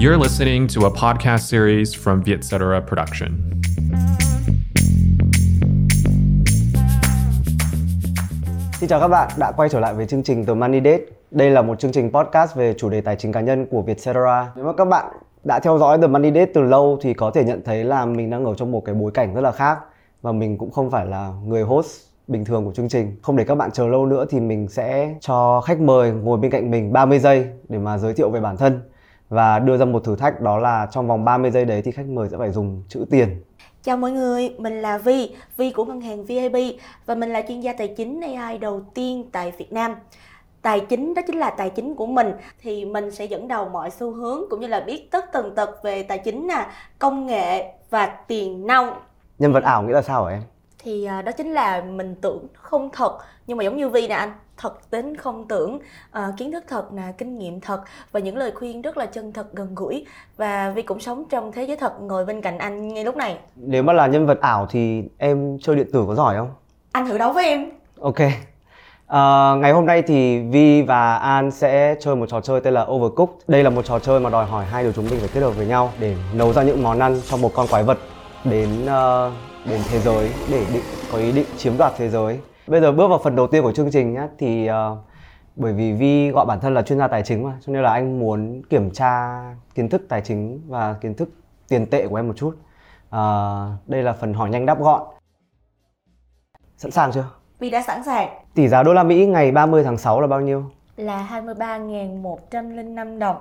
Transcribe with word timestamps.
You're 0.00 0.22
listening 0.22 0.68
to 0.74 0.86
a 0.86 0.90
podcast 0.90 1.50
series 1.50 1.96
from 1.96 2.22
Vietcetera 2.22 2.80
Production. 2.88 3.30
Xin 8.80 8.88
chào 8.88 9.00
các 9.00 9.08
bạn, 9.08 9.28
đã 9.38 9.52
quay 9.52 9.68
trở 9.68 9.80
lại 9.80 9.94
với 9.94 10.06
chương 10.06 10.22
trình 10.22 10.46
The 10.46 10.54
Money 10.54 10.80
Date. 10.84 11.00
Đây 11.30 11.50
là 11.50 11.62
một 11.62 11.78
chương 11.78 11.92
trình 11.92 12.12
podcast 12.12 12.56
về 12.56 12.74
chủ 12.78 12.88
đề 12.88 13.00
tài 13.00 13.16
chính 13.16 13.32
cá 13.32 13.40
nhân 13.40 13.66
của 13.70 13.82
Vietcetera. 13.82 14.52
Nếu 14.56 14.64
mà 14.64 14.72
các 14.72 14.84
bạn 14.84 15.06
đã 15.44 15.60
theo 15.60 15.78
dõi 15.78 15.98
The 15.98 16.06
Money 16.06 16.32
Date 16.32 16.52
từ 16.54 16.62
lâu 16.62 16.98
thì 17.02 17.14
có 17.14 17.30
thể 17.30 17.44
nhận 17.44 17.62
thấy 17.64 17.84
là 17.84 18.04
mình 18.04 18.30
đang 18.30 18.44
ở 18.44 18.54
trong 18.54 18.72
một 18.72 18.84
cái 18.84 18.94
bối 18.94 19.10
cảnh 19.14 19.34
rất 19.34 19.40
là 19.40 19.52
khác 19.52 19.78
và 20.22 20.32
mình 20.32 20.58
cũng 20.58 20.70
không 20.70 20.90
phải 20.90 21.06
là 21.06 21.32
người 21.44 21.62
host 21.62 22.00
bình 22.28 22.44
thường 22.44 22.64
của 22.64 22.72
chương 22.72 22.88
trình. 22.88 23.16
Không 23.22 23.36
để 23.36 23.44
các 23.44 23.54
bạn 23.54 23.70
chờ 23.70 23.86
lâu 23.86 24.06
nữa 24.06 24.26
thì 24.30 24.40
mình 24.40 24.68
sẽ 24.68 25.14
cho 25.20 25.60
khách 25.60 25.80
mời 25.80 26.10
ngồi 26.10 26.38
bên 26.38 26.50
cạnh 26.50 26.70
mình 26.70 26.92
30 26.92 27.18
giây 27.18 27.46
để 27.68 27.78
mà 27.78 27.98
giới 27.98 28.14
thiệu 28.14 28.30
về 28.30 28.40
bản 28.40 28.56
thân 28.56 28.80
và 29.28 29.58
đưa 29.58 29.76
ra 29.76 29.84
một 29.84 30.04
thử 30.04 30.16
thách 30.16 30.40
đó 30.40 30.58
là 30.58 30.88
trong 30.90 31.08
vòng 31.08 31.24
30 31.24 31.50
giây 31.50 31.64
đấy 31.64 31.82
thì 31.82 31.90
khách 31.90 32.06
mời 32.06 32.28
sẽ 32.28 32.36
phải 32.38 32.52
dùng 32.52 32.82
chữ 32.88 33.04
tiền. 33.10 33.42
Chào 33.82 33.96
mọi 33.96 34.10
người, 34.10 34.54
mình 34.58 34.82
là 34.82 34.98
Vi, 34.98 35.36
Vi 35.56 35.70
của 35.70 35.84
ngân 35.84 36.00
hàng 36.00 36.24
VIB 36.24 36.56
và 37.06 37.14
mình 37.14 37.32
là 37.32 37.42
chuyên 37.48 37.60
gia 37.60 37.72
tài 37.72 37.88
chính 37.88 38.20
AI 38.20 38.58
đầu 38.58 38.80
tiên 38.94 39.28
tại 39.32 39.52
Việt 39.58 39.72
Nam. 39.72 39.94
Tài 40.62 40.80
chính 40.80 41.14
đó 41.14 41.22
chính 41.26 41.38
là 41.38 41.50
tài 41.50 41.70
chính 41.70 41.94
của 41.94 42.06
mình 42.06 42.32
thì 42.62 42.84
mình 42.84 43.10
sẽ 43.10 43.24
dẫn 43.24 43.48
đầu 43.48 43.68
mọi 43.68 43.90
xu 43.90 44.12
hướng 44.12 44.42
cũng 44.50 44.60
như 44.60 44.66
là 44.66 44.80
biết 44.80 45.10
tất 45.10 45.32
tần 45.32 45.54
tật 45.54 45.82
về 45.82 46.02
tài 46.02 46.18
chính 46.18 46.46
nè, 46.46 46.66
công 46.98 47.26
nghệ 47.26 47.72
và 47.90 48.06
tiền 48.06 48.66
nong. 48.66 48.90
Nhân 49.38 49.52
vật 49.52 49.64
ảo 49.64 49.82
nghĩa 49.82 49.92
là 49.92 50.02
sao 50.02 50.24
hả 50.24 50.32
em? 50.32 50.42
thì 50.78 51.04
à, 51.04 51.22
đó 51.22 51.32
chính 51.32 51.52
là 51.52 51.82
mình 51.82 52.14
tưởng 52.20 52.46
không 52.54 52.90
thật 52.92 53.18
nhưng 53.46 53.58
mà 53.58 53.64
giống 53.64 53.76
như 53.76 53.88
vi 53.88 54.08
nè 54.08 54.14
anh 54.14 54.32
thật 54.58 54.90
tính 54.90 55.16
không 55.16 55.48
tưởng 55.48 55.78
à, 56.10 56.28
kiến 56.36 56.52
thức 56.52 56.64
thật 56.68 56.92
nè 56.92 57.02
kinh 57.18 57.38
nghiệm 57.38 57.60
thật 57.60 57.80
và 58.12 58.20
những 58.20 58.36
lời 58.36 58.52
khuyên 58.54 58.82
rất 58.82 58.96
là 58.96 59.06
chân 59.06 59.32
thật 59.32 59.46
gần 59.54 59.74
gũi 59.74 60.06
và 60.36 60.70
vi 60.70 60.82
cũng 60.82 61.00
sống 61.00 61.24
trong 61.30 61.52
thế 61.52 61.64
giới 61.64 61.76
thật 61.76 61.92
ngồi 62.00 62.24
bên 62.24 62.40
cạnh 62.40 62.58
anh 62.58 62.88
ngay 62.94 63.04
lúc 63.04 63.16
này 63.16 63.38
Nếu 63.56 63.82
mà 63.82 63.92
là 63.92 64.06
nhân 64.06 64.26
vật 64.26 64.40
ảo 64.40 64.66
thì 64.70 65.02
em 65.18 65.58
chơi 65.62 65.76
điện 65.76 65.86
tử 65.92 66.04
có 66.08 66.14
giỏi 66.14 66.36
không? 66.36 66.50
anh 66.92 67.06
thử 67.06 67.18
đấu 67.18 67.32
với 67.32 67.44
em 67.44 67.70
Ok. 68.00 68.16
Ờ, 69.06 69.56
ngày 69.60 69.72
hôm 69.72 69.86
nay 69.86 70.02
thì 70.02 70.38
Vi 70.40 70.82
và 70.82 71.14
An 71.16 71.50
sẽ 71.50 71.94
chơi 72.00 72.16
một 72.16 72.26
trò 72.28 72.40
chơi 72.40 72.60
tên 72.60 72.74
là 72.74 72.82
Overcooked. 72.82 73.34
Đây 73.48 73.64
là 73.64 73.70
một 73.70 73.84
trò 73.84 73.98
chơi 73.98 74.20
mà 74.20 74.30
đòi 74.30 74.46
hỏi 74.46 74.64
hai 74.64 74.84
đứa 74.84 74.92
chúng 74.92 75.10
mình 75.10 75.20
phải 75.20 75.28
kết 75.34 75.40
hợp 75.40 75.50
với 75.50 75.66
nhau 75.66 75.92
để 76.00 76.16
nấu 76.34 76.52
ra 76.52 76.62
những 76.62 76.82
món 76.82 76.98
ăn 76.98 77.20
cho 77.30 77.36
một 77.36 77.50
con 77.54 77.66
quái 77.66 77.82
vật 77.82 77.98
đến 78.44 78.86
ờ, 78.86 79.32
đến 79.70 79.80
thế 79.90 79.98
giới 79.98 80.30
để 80.50 80.64
định 80.72 80.82
có 81.12 81.18
ý 81.18 81.32
định 81.32 81.46
chiếm 81.56 81.72
đoạt 81.78 81.92
thế 81.98 82.08
giới. 82.08 82.38
Bây 82.68 82.80
giờ 82.80 82.92
bước 82.92 83.08
vào 83.08 83.18
phần 83.18 83.36
đầu 83.36 83.46
tiên 83.46 83.62
của 83.62 83.72
chương 83.72 83.90
trình 83.90 84.12
nhá 84.14 84.28
thì 84.38 84.66
ờ, 84.66 84.96
bởi 85.56 85.72
vì 85.72 85.92
Vi 85.92 86.30
gọi 86.30 86.46
bản 86.46 86.60
thân 86.60 86.74
là 86.74 86.82
chuyên 86.82 86.98
gia 86.98 87.08
tài 87.08 87.22
chính 87.22 87.44
mà 87.44 87.58
cho 87.66 87.72
nên 87.72 87.82
là 87.82 87.92
anh 87.92 88.18
muốn 88.20 88.62
kiểm 88.70 88.90
tra 88.90 89.42
kiến 89.74 89.88
thức 89.88 90.02
tài 90.08 90.20
chính 90.20 90.60
và 90.68 90.92
kiến 90.92 91.14
thức 91.14 91.28
tiền 91.68 91.86
tệ 91.86 92.06
của 92.06 92.16
em 92.16 92.28
một 92.28 92.34
chút. 92.36 92.56
Ờ, 93.10 93.70
đây 93.86 94.02
là 94.02 94.12
phần 94.12 94.34
hỏi 94.34 94.50
nhanh 94.50 94.66
đáp 94.66 94.80
gọn. 94.80 95.02
Sẵn 96.76 96.90
sàng 96.90 97.12
chưa? 97.12 97.24
vi 97.58 97.70
đã 97.70 97.82
sẵn 97.86 98.04
sàng 98.04 98.28
Tỷ 98.54 98.68
giá 98.68 98.82
đô 98.82 98.94
la 98.94 99.02
Mỹ 99.02 99.26
ngày 99.26 99.50
30 99.50 99.84
tháng 99.84 99.98
6 99.98 100.20
là 100.20 100.26
bao 100.26 100.40
nhiêu? 100.40 100.64
là 100.96 101.28
23.105 101.30 103.18
đồng 103.18 103.36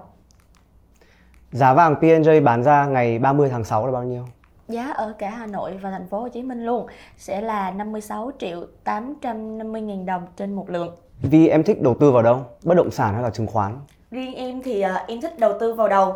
Giá 1.52 1.74
vàng 1.74 1.96
P&J 1.96 2.44
bán 2.44 2.64
ra 2.64 2.86
ngày 2.86 3.20
30 3.20 3.50
tháng 3.50 3.64
6 3.64 3.86
là 3.86 3.92
bao 3.92 4.04
nhiêu? 4.04 4.26
Giá 4.68 4.92
ở 4.92 5.14
cả 5.20 5.30
Hà 5.30 5.46
Nội 5.46 5.78
và 5.82 5.92
thành 5.92 6.08
phố 6.08 6.20
Hồ 6.20 6.30
Chí 6.30 6.44
Minh 6.44 6.66
luôn 6.66 6.88
sẽ 7.18 7.42
là 7.42 7.72
56 7.72 8.32
triệu 8.40 8.66
850 8.84 9.82
nghìn 9.82 10.06
đồng 10.06 10.28
trên 10.38 10.56
một 10.56 10.70
lượng 10.70 10.96
Vì 11.22 11.48
em 11.48 11.64
thích 11.64 11.82
đầu 11.82 11.96
tư 12.00 12.12
vào 12.12 12.24
đâu? 12.24 12.46
Bất 12.64 12.76
động 12.76 12.92
sản 12.92 13.14
hay 13.14 13.24
là 13.24 13.30
chứng 13.30 13.48
khoán? 13.48 13.80
Riêng 14.12 14.36
em 14.36 14.62
thì 14.62 14.82
à, 14.82 15.06
em 15.08 15.22
thích 15.22 15.40
đầu 15.40 15.54
tư 15.60 15.74
vào 15.74 15.88
đầu. 15.90 16.14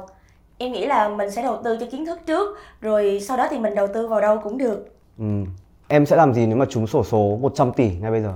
Em 0.57 0.71
nghĩ 0.71 0.85
là 0.85 1.09
mình 1.09 1.31
sẽ 1.31 1.43
đầu 1.43 1.61
tư 1.63 1.77
cho 1.79 1.85
kiến 1.91 2.05
thức 2.05 2.19
trước, 2.25 2.57
rồi 2.81 3.19
sau 3.21 3.37
đó 3.37 3.47
thì 3.49 3.59
mình 3.59 3.75
đầu 3.75 3.87
tư 3.93 4.07
vào 4.07 4.21
đâu 4.21 4.39
cũng 4.43 4.57
được. 4.57 4.95
Ừ. 5.19 5.25
Em 5.87 6.05
sẽ 6.05 6.15
làm 6.15 6.33
gì 6.33 6.45
nếu 6.45 6.57
mà 6.57 6.65
trúng 6.69 6.87
sổ 6.87 7.03
số 7.03 7.37
100 7.41 7.71
tỷ 7.73 7.89
ngay 7.89 8.11
bây 8.11 8.21
giờ? 8.21 8.33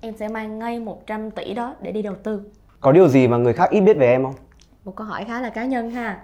Em 0.00 0.16
sẽ 0.16 0.28
mang 0.28 0.58
ngay 0.58 0.80
100 0.80 1.30
tỷ 1.30 1.54
đó 1.54 1.74
để 1.80 1.92
đi 1.92 2.02
đầu 2.02 2.14
tư. 2.22 2.42
Có 2.80 2.92
điều 2.92 3.08
gì 3.08 3.28
mà 3.28 3.36
người 3.36 3.52
khác 3.52 3.70
ít 3.70 3.80
biết 3.80 3.96
về 3.96 4.06
em 4.06 4.24
không? 4.24 4.34
Một 4.84 4.96
câu 4.96 5.06
hỏi 5.06 5.24
khá 5.24 5.40
là 5.40 5.50
cá 5.50 5.64
nhân 5.64 5.90
ha. 5.90 6.20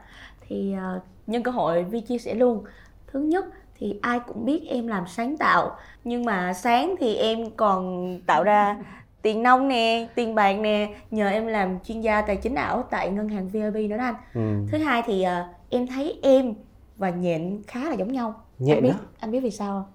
Thì 0.48 0.72
à, 0.72 1.00
nhân 1.26 1.42
cơ 1.42 1.50
hội 1.50 1.84
Vi 1.84 2.00
chia 2.00 2.18
sẻ 2.18 2.34
luôn. 2.34 2.64
Thứ 3.12 3.20
nhất 3.20 3.44
thì 3.78 3.98
ai 4.02 4.20
cũng 4.20 4.44
biết 4.44 4.62
em 4.68 4.86
làm 4.86 5.06
sáng 5.06 5.36
tạo, 5.36 5.76
nhưng 6.04 6.24
mà 6.24 6.52
sáng 6.52 6.94
thì 7.00 7.16
em 7.16 7.50
còn 7.50 8.18
tạo 8.26 8.44
ra 8.44 8.76
tiền 9.22 9.42
nông 9.42 9.68
nè, 9.68 10.08
tiền 10.14 10.34
bạc 10.34 10.52
nè, 10.60 10.94
nhờ 11.10 11.28
em 11.28 11.46
làm 11.46 11.78
chuyên 11.80 12.00
gia 12.00 12.22
tài 12.22 12.36
chính 12.36 12.54
ảo 12.54 12.84
tại 12.90 13.10
ngân 13.10 13.28
hàng 13.28 13.48
VIB 13.48 13.90
nữa 13.90 13.96
đó 13.96 14.04
anh. 14.04 14.14
Ừ. 14.34 14.66
Thứ 14.72 14.78
hai 14.78 15.02
thì 15.06 15.22
à, 15.22 15.48
em 15.70 15.86
thấy 15.86 16.18
em 16.22 16.54
và 16.96 17.10
nhện 17.10 17.62
khá 17.66 17.80
là 17.80 17.94
giống 17.94 18.12
nhau. 18.12 18.34
Nhện 18.58 18.76
anh 18.76 18.82
biết, 18.82 18.90
á? 18.90 19.06
anh 19.20 19.30
biết 19.30 19.40
vì 19.40 19.50
sao 19.50 19.72
không? 19.72 19.92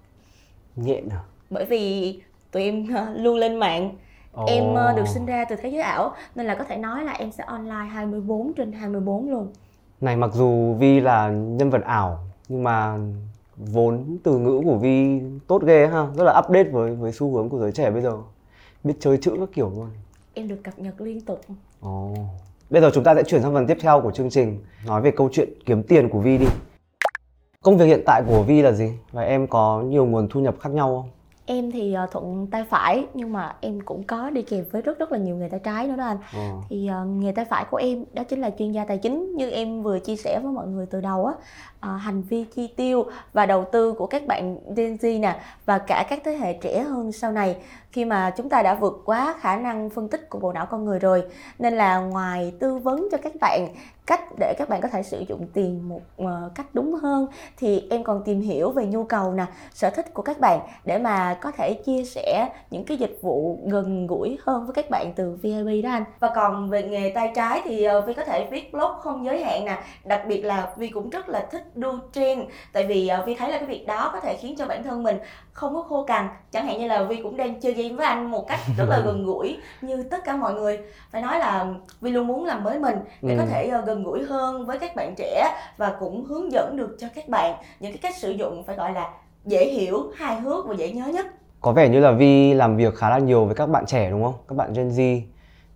Nhện 0.84 1.08
à? 1.08 1.20
Bởi 1.50 1.64
vì 1.64 2.20
tụi 2.50 2.62
em 2.62 2.94
à, 2.96 3.06
luôn 3.16 3.36
lên 3.36 3.56
mạng. 3.56 3.90
Ồ. 4.32 4.44
Em 4.48 4.78
à, 4.78 4.92
được 4.96 5.08
sinh 5.08 5.26
ra 5.26 5.44
từ 5.44 5.56
thế 5.56 5.68
giới 5.68 5.82
ảo 5.82 6.14
nên 6.34 6.46
là 6.46 6.54
có 6.54 6.64
thể 6.64 6.76
nói 6.76 7.04
là 7.04 7.12
em 7.12 7.32
sẽ 7.32 7.44
online 7.44 7.86
24 7.92 8.52
trên 8.52 8.72
24 8.72 9.30
luôn. 9.30 9.52
Này 10.00 10.16
mặc 10.16 10.30
dù 10.34 10.74
Vi 10.74 11.00
là 11.00 11.28
nhân 11.28 11.70
vật 11.70 11.84
ảo 11.84 12.25
nhưng 12.48 12.62
mà 12.62 12.98
vốn 13.56 14.18
từ 14.22 14.38
ngữ 14.38 14.60
của 14.64 14.78
Vi 14.78 15.20
tốt 15.46 15.62
ghê 15.66 15.86
ha, 15.86 16.06
rất 16.16 16.24
là 16.24 16.38
update 16.38 16.70
với 16.70 16.94
với 16.94 17.12
xu 17.12 17.34
hướng 17.34 17.48
của 17.48 17.58
giới 17.58 17.72
trẻ 17.72 17.90
bây 17.90 18.02
giờ. 18.02 18.12
Biết 18.84 18.94
chơi 19.00 19.18
chữ 19.18 19.36
các 19.40 19.48
kiểu 19.54 19.72
luôn. 19.76 19.88
Em 20.34 20.48
được 20.48 20.64
cập 20.64 20.78
nhật 20.78 21.00
liên 21.00 21.20
tục. 21.20 21.40
Ồ. 21.80 22.14
Bây 22.70 22.82
giờ 22.82 22.90
chúng 22.94 23.04
ta 23.04 23.14
sẽ 23.14 23.22
chuyển 23.22 23.42
sang 23.42 23.54
phần 23.54 23.66
tiếp 23.66 23.76
theo 23.80 24.00
của 24.00 24.10
chương 24.10 24.30
trình 24.30 24.58
Nói 24.86 25.02
về 25.02 25.10
câu 25.10 25.28
chuyện 25.32 25.48
kiếm 25.66 25.82
tiền 25.82 26.08
của 26.08 26.20
Vi 26.20 26.38
đi 26.38 26.46
Công 27.62 27.78
việc 27.78 27.84
hiện 27.84 28.02
tại 28.06 28.22
của 28.28 28.42
Vi 28.42 28.62
là 28.62 28.72
gì? 28.72 28.92
Và 29.12 29.22
em 29.22 29.46
có 29.46 29.82
nhiều 29.82 30.06
nguồn 30.06 30.28
thu 30.30 30.40
nhập 30.40 30.56
khác 30.60 30.70
nhau 30.72 31.02
không? 31.02 31.10
Em 31.46 31.70
thì 31.70 31.92
à, 31.94 32.06
thuận 32.10 32.46
tay 32.50 32.64
phải 32.70 33.06
nhưng 33.14 33.32
mà 33.32 33.56
em 33.60 33.80
cũng 33.80 34.02
có 34.02 34.30
đi 34.30 34.42
kèm 34.42 34.64
với 34.72 34.82
rất 34.82 34.98
rất 34.98 35.12
là 35.12 35.18
nhiều 35.18 35.36
nghề 35.36 35.48
tay 35.48 35.60
trái 35.64 35.86
nữa 35.86 35.96
đó 35.96 36.04
anh. 36.04 36.18
Ờ. 36.32 36.40
thì 36.68 36.90
uh, 37.02 37.08
nghề 37.08 37.32
tay 37.32 37.44
phải 37.44 37.64
của 37.70 37.76
em 37.76 38.04
đó 38.12 38.22
chính 38.24 38.40
là 38.40 38.50
chuyên 38.58 38.72
gia 38.72 38.84
tài 38.84 38.98
chính 38.98 39.36
như 39.36 39.50
em 39.50 39.82
vừa 39.82 39.98
chia 39.98 40.16
sẻ 40.16 40.40
với 40.42 40.52
mọi 40.52 40.66
người 40.66 40.86
từ 40.86 41.00
đầu 41.00 41.26
á 41.26 41.34
uh, 41.94 42.00
hành 42.00 42.22
vi 42.22 42.44
chi 42.44 42.66
tiêu 42.76 43.04
và 43.32 43.46
đầu 43.46 43.64
tư 43.72 43.92
của 43.92 44.06
các 44.06 44.26
bạn 44.26 44.58
Gen 44.76 44.96
Z 44.96 45.20
nè 45.20 45.40
và 45.64 45.78
cả 45.78 46.06
các 46.08 46.20
thế 46.24 46.36
hệ 46.36 46.52
trẻ 46.52 46.82
hơn 46.82 47.12
sau 47.12 47.32
này 47.32 47.56
khi 47.92 48.04
mà 48.04 48.30
chúng 48.36 48.48
ta 48.48 48.62
đã 48.62 48.74
vượt 48.74 49.02
quá 49.04 49.34
khả 49.40 49.56
năng 49.56 49.90
phân 49.90 50.08
tích 50.08 50.30
của 50.30 50.38
bộ 50.38 50.52
não 50.52 50.66
con 50.66 50.84
người 50.84 50.98
rồi 50.98 51.24
nên 51.58 51.76
là 51.76 51.98
ngoài 51.98 52.52
tư 52.60 52.76
vấn 52.76 53.08
cho 53.10 53.18
các 53.18 53.32
bạn 53.40 53.68
cách 54.06 54.20
để 54.38 54.54
các 54.58 54.68
bạn 54.68 54.80
có 54.80 54.88
thể 54.88 55.02
sử 55.02 55.24
dụng 55.28 55.46
tiền 55.54 55.88
một 55.88 56.00
ờ, 56.16 56.50
cách 56.54 56.66
đúng 56.72 56.94
hơn. 56.94 57.26
Thì 57.56 57.86
em 57.90 58.04
còn 58.04 58.22
tìm 58.24 58.40
hiểu 58.40 58.70
về 58.70 58.86
nhu 58.86 59.04
cầu 59.04 59.32
nè 59.32 59.44
sở 59.74 59.90
thích 59.90 60.14
của 60.14 60.22
các 60.22 60.40
bạn 60.40 60.60
để 60.84 60.98
mà 60.98 61.34
có 61.40 61.50
thể 61.50 61.74
chia 61.74 62.04
sẻ 62.04 62.48
những 62.70 62.84
cái 62.84 62.96
dịch 62.96 63.18
vụ 63.22 63.58
gần 63.66 64.06
gũi 64.06 64.38
hơn 64.46 64.66
với 64.66 64.74
các 64.74 64.90
bạn 64.90 65.12
từ 65.16 65.38
VIB 65.42 65.84
đó 65.84 65.90
anh. 65.90 66.04
Và 66.20 66.30
còn 66.34 66.68
về 66.70 66.82
nghề 66.82 67.12
tay 67.14 67.32
trái 67.34 67.60
thì 67.64 67.82
ờ, 67.84 68.00
Vi 68.00 68.14
có 68.14 68.24
thể 68.24 68.48
viết 68.50 68.72
blog 68.72 68.90
không 69.00 69.24
giới 69.24 69.44
hạn 69.44 69.64
nè 69.64 69.78
đặc 70.04 70.22
biệt 70.28 70.42
là 70.42 70.72
Vi 70.76 70.88
cũng 70.88 71.10
rất 71.10 71.28
là 71.28 71.46
thích 71.50 71.76
đu 71.76 71.92
trend. 72.12 72.40
Tại 72.72 72.86
vì 72.86 73.08
ờ, 73.08 73.22
Vi 73.26 73.34
thấy 73.34 73.50
là 73.50 73.58
cái 73.58 73.66
việc 73.66 73.86
đó 73.86 74.10
có 74.12 74.20
thể 74.20 74.36
khiến 74.36 74.54
cho 74.58 74.66
bản 74.66 74.82
thân 74.82 75.02
mình 75.02 75.16
không 75.52 75.74
có 75.74 75.82
khô 75.82 76.04
cằn. 76.04 76.28
Chẳng 76.52 76.66
hạn 76.66 76.78
như 76.78 76.86
là 76.86 77.02
Vi 77.02 77.16
cũng 77.22 77.36
đang 77.36 77.60
chơi 77.60 77.72
game 77.72 77.94
với 77.94 78.06
anh 78.06 78.30
một 78.30 78.48
cách 78.48 78.60
rất 78.78 78.84
là 78.88 78.98
gần 79.04 79.24
gũi 79.26 79.56
như 79.80 80.02
tất 80.02 80.24
cả 80.24 80.36
mọi 80.36 80.54
người. 80.54 80.78
Phải 81.10 81.22
nói 81.22 81.38
là 81.38 81.66
Vi 82.00 82.10
luôn 82.10 82.26
muốn 82.26 82.44
làm 82.44 82.64
mới 82.64 82.78
mình 82.78 82.96
để 83.22 83.34
Ừ. 83.34 83.38
có 83.40 83.46
thể 83.50 83.70
gần 83.86 83.95
gũi 84.04 84.24
hơn 84.24 84.66
với 84.66 84.78
các 84.78 84.96
bạn 84.96 85.14
trẻ 85.16 85.56
và 85.76 85.96
cũng 86.00 86.24
hướng 86.24 86.52
dẫn 86.52 86.76
được 86.76 86.96
cho 86.98 87.06
các 87.14 87.28
bạn 87.28 87.54
những 87.80 87.92
cái 87.92 87.98
cách 88.02 88.16
sử 88.16 88.30
dụng 88.30 88.64
phải 88.66 88.76
gọi 88.76 88.92
là 88.92 89.10
dễ 89.44 89.68
hiểu 89.68 90.12
hài 90.14 90.40
hước 90.40 90.66
và 90.66 90.74
dễ 90.74 90.92
nhớ 90.92 91.06
nhất 91.06 91.26
Có 91.60 91.72
vẻ 91.72 91.88
như 91.88 92.00
là 92.00 92.12
Vi 92.12 92.54
làm 92.54 92.76
việc 92.76 92.94
khá 92.94 93.10
là 93.10 93.18
nhiều 93.18 93.44
với 93.44 93.54
các 93.54 93.66
bạn 93.66 93.86
trẻ 93.86 94.10
đúng 94.10 94.24
không? 94.24 94.34
Các 94.48 94.56
bạn 94.56 94.72
Gen 94.72 94.88
Z 94.88 95.20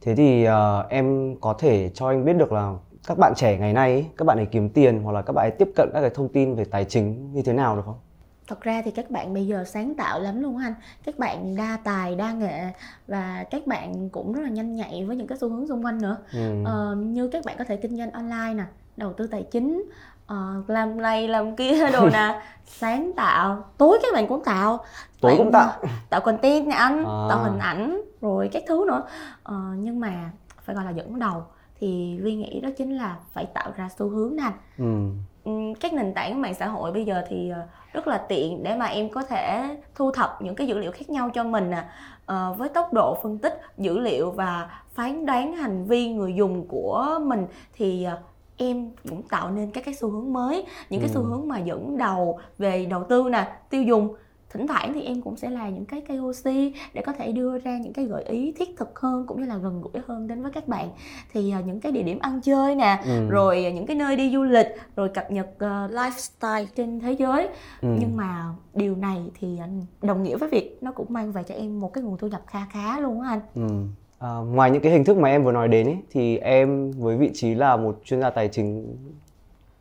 Thế 0.01 0.15
thì 0.15 0.47
uh, 0.49 0.53
em 0.89 1.37
có 1.41 1.55
thể 1.59 1.91
cho 1.95 2.09
anh 2.09 2.25
biết 2.25 2.33
được 2.33 2.53
là 2.53 2.75
các 3.07 3.19
bạn 3.19 3.33
trẻ 3.37 3.59
ngày 3.59 3.73
nay 3.73 3.93
ấy, 3.93 4.07
các 4.17 4.25
bạn 4.25 4.39
ấy 4.39 4.47
kiếm 4.47 4.69
tiền 4.69 5.03
hoặc 5.03 5.13
là 5.13 5.23
các 5.23 5.33
bạn 5.33 5.45
ấy 5.45 5.51
tiếp 5.51 5.69
cận 5.77 5.91
các 5.95 6.01
cái 6.01 6.11
thông 6.11 6.29
tin 6.29 6.55
về 6.55 6.65
tài 6.65 6.85
chính 6.85 7.33
như 7.33 7.43
thế 7.43 7.53
nào 7.53 7.77
được 7.77 7.83
không? 7.85 7.99
Thật 8.51 8.61
ra 8.61 8.83
thì 8.85 8.91
các 8.91 9.11
bạn 9.11 9.35
bây 9.35 9.47
giờ 9.47 9.65
sáng 9.65 9.95
tạo 9.95 10.21
lắm 10.21 10.43
luôn 10.43 10.59
anh 10.59 10.75
Các 11.05 11.19
bạn 11.19 11.57
đa 11.57 11.79
tài, 11.85 12.15
đa 12.15 12.33
nghệ 12.33 12.65
Và 13.09 13.45
các 13.51 13.67
bạn 13.67 14.09
cũng 14.11 14.33
rất 14.33 14.43
là 14.43 14.49
nhanh 14.49 14.75
nhạy 14.77 15.05
với 15.05 15.17
những 15.17 15.27
cái 15.27 15.39
xu 15.39 15.49
hướng 15.49 15.67
xung 15.69 15.85
quanh 15.85 15.99
nữa 16.03 16.17
Ừ. 16.33 16.63
ờ, 16.65 16.95
Như 16.95 17.29
các 17.29 17.45
bạn 17.45 17.57
có 17.59 17.65
thể 17.65 17.77
kinh 17.77 17.97
doanh 17.99 18.11
online 18.11 18.55
nè 18.55 18.65
Đầu 18.97 19.13
tư 19.13 19.27
tài 19.27 19.43
chính 19.51 19.85
ờ, 20.27 20.63
Làm 20.67 21.03
này 21.03 21.29
làm 21.29 21.57
kia 21.57 21.91
đồ 21.93 22.09
nè 22.13 22.41
Sáng 22.67 23.13
tạo 23.17 23.65
Tối 23.79 23.99
các 24.03 24.09
bạn 24.15 24.27
cũng 24.27 24.45
tạo 24.45 24.85
Tối 25.21 25.35
cũng 25.39 25.53
tạo. 25.53 25.73
Tạo 26.11 26.21
content 26.21 26.67
nè 26.67 26.75
anh 26.75 26.99
À. 27.05 27.27
Tạo 27.29 27.43
hình 27.45 27.59
ảnh 27.59 28.03
Rồi 28.21 28.49
các 28.53 28.63
thứ 28.69 28.85
nữa 28.89 29.03
ờ, 29.43 29.57
Nhưng 29.77 30.01
mà 30.01 30.31
phải 30.65 30.75
gọi 30.77 30.85
là 30.85 30.91
dẫn 30.91 31.19
đầu 31.19 31.45
Thì 31.81 32.19
Vi 32.23 32.35
nghĩ 32.35 32.61
đó 32.61 32.69
chính 32.79 32.97
là 32.97 33.17
phải 33.33 33.47
tạo 33.47 33.71
ra 33.77 33.89
xu 33.99 34.09
hướng 34.09 34.37
nè 34.37 34.53
Ừ. 34.79 34.85
Các 35.81 35.93
nền 35.93 36.15
tảng 36.15 36.41
mạng 36.41 36.55
xã 36.55 36.67
hội 36.67 36.93
bây 36.93 37.05
giờ 37.05 37.23
thì 37.29 37.51
ờ, 37.51 37.61
rất 37.93 38.07
là 38.07 38.19
tiện 38.19 38.63
để 38.63 38.77
mà 38.77 38.87
em 38.87 39.09
có 39.09 39.23
thể 39.23 39.77
thu 39.95 40.11
thập 40.11 40.43
những 40.43 40.55
cái 40.55 40.67
dữ 40.67 40.79
liệu 40.79 40.93
khác 40.93 41.11
nhau 41.11 41.31
cho 41.35 41.45
mình 41.45 41.71
nè 41.71 41.85
Ờ, 42.31 42.55
với 42.59 42.69
tốc 42.69 42.93
độ 42.93 43.19
phân 43.23 43.39
tích 43.39 43.61
dữ 43.79 43.99
liệu 43.99 44.31
và 44.31 44.71
phán 44.93 45.27
đoán 45.27 45.57
hành 45.57 45.85
vi 45.85 46.09
người 46.09 46.35
dùng 46.35 46.67
của 46.69 47.19
mình 47.23 47.47
thì 47.73 48.05
ờ, 48.05 48.19
em 48.57 48.91
cũng 49.09 49.23
tạo 49.23 49.51
nên 49.51 49.71
các 49.71 49.85
cái 49.85 49.95
xu 49.95 50.11
hướng 50.11 50.33
mới 50.33 50.65
những 50.91 51.01
cái 51.01 51.09
xu 51.09 51.23
hướng 51.23 51.49
mà 51.49 51.59
dẫn 51.59 51.99
đầu 51.99 52.39
về 52.59 52.87
đầu 52.87 53.05
tư 53.05 53.29
nè 53.33 53.53
tiêu 53.71 53.83
dùng 53.83 54.15
thỉnh 54.53 54.67
thoảng 54.67 54.93
thì 54.95 55.03
em 55.03 55.23
cũng 55.23 55.37
sẽ 55.37 55.51
là 55.51 55.69
những 55.69 55.85
cái 55.85 56.01
KOC 56.01 56.45
để 56.95 57.03
có 57.07 57.13
thể 57.13 57.33
đưa 57.33 57.59
ra 57.59 57.79
những 57.79 57.93
cái 57.93 58.05
gợi 58.05 58.25
ý 58.25 58.53
thiết 58.53 58.69
thực 58.77 58.99
hơn 58.99 59.25
cũng 59.27 59.41
như 59.41 59.47
là 59.47 59.57
gần 59.57 59.81
gũi 59.83 60.03
hơn 60.07 60.27
đến 60.29 60.43
với 60.43 60.53
các 60.53 60.69
bạn 60.69 60.89
thì 61.33 61.51
à, 61.53 61.61
những 61.67 61.81
cái 61.81 61.93
địa 61.93 62.03
điểm 62.03 62.19
ăn 62.21 62.41
chơi 62.41 62.75
nè 62.75 63.01
Ừ. 63.05 63.29
rồi 63.29 63.73
những 63.75 63.87
cái 63.87 63.97
nơi 63.97 64.17
đi 64.17 64.31
du 64.33 64.43
lịch 64.43 64.67
rồi 64.97 65.09
cập 65.09 65.31
nhật 65.31 65.49
ờ, 65.59 65.89
lifestyle 65.93 66.67
trên 66.77 67.01
thế 67.01 67.13
giới 67.13 67.49
Ừ. 67.83 67.89
nhưng 68.01 68.17
mà 68.17 68.45
điều 68.75 68.97
này 68.97 69.19
thì 69.41 69.59
anh 69.61 69.83
đồng 70.03 70.23
nghĩa 70.23 70.37
với 70.37 70.49
việc 70.49 70.79
nó 70.81 70.93
cũng 70.93 71.07
mang 71.11 71.33
về 71.33 71.43
cho 71.43 71.55
em 71.55 71.81
một 71.81 71.93
cái 71.93 72.05
nguồn 72.05 72.19
thu 72.19 72.27
nhập 72.27 72.43
kha 72.47 72.61
khá 72.73 73.01
luôn 73.01 73.21
á 73.21 73.29
anh 73.31 73.41
Ừ. 73.55 73.69
À, 74.19 74.35
ngoài 74.37 74.71
những 74.71 74.83
cái 74.83 74.93
hình 74.93 75.05
thức 75.05 75.17
mà 75.17 75.29
em 75.29 75.45
vừa 75.45 75.53
nói 75.53 75.69
đến 75.69 75.87
ấy, 75.87 75.99
thì 76.11 76.39
em 76.39 76.91
với 76.91 77.17
vị 77.17 77.31
trí 77.35 77.55
là 77.55 77.77
một 77.77 78.01
chuyên 78.05 78.21
gia 78.21 78.31
tài 78.31 78.49
chính 78.49 78.97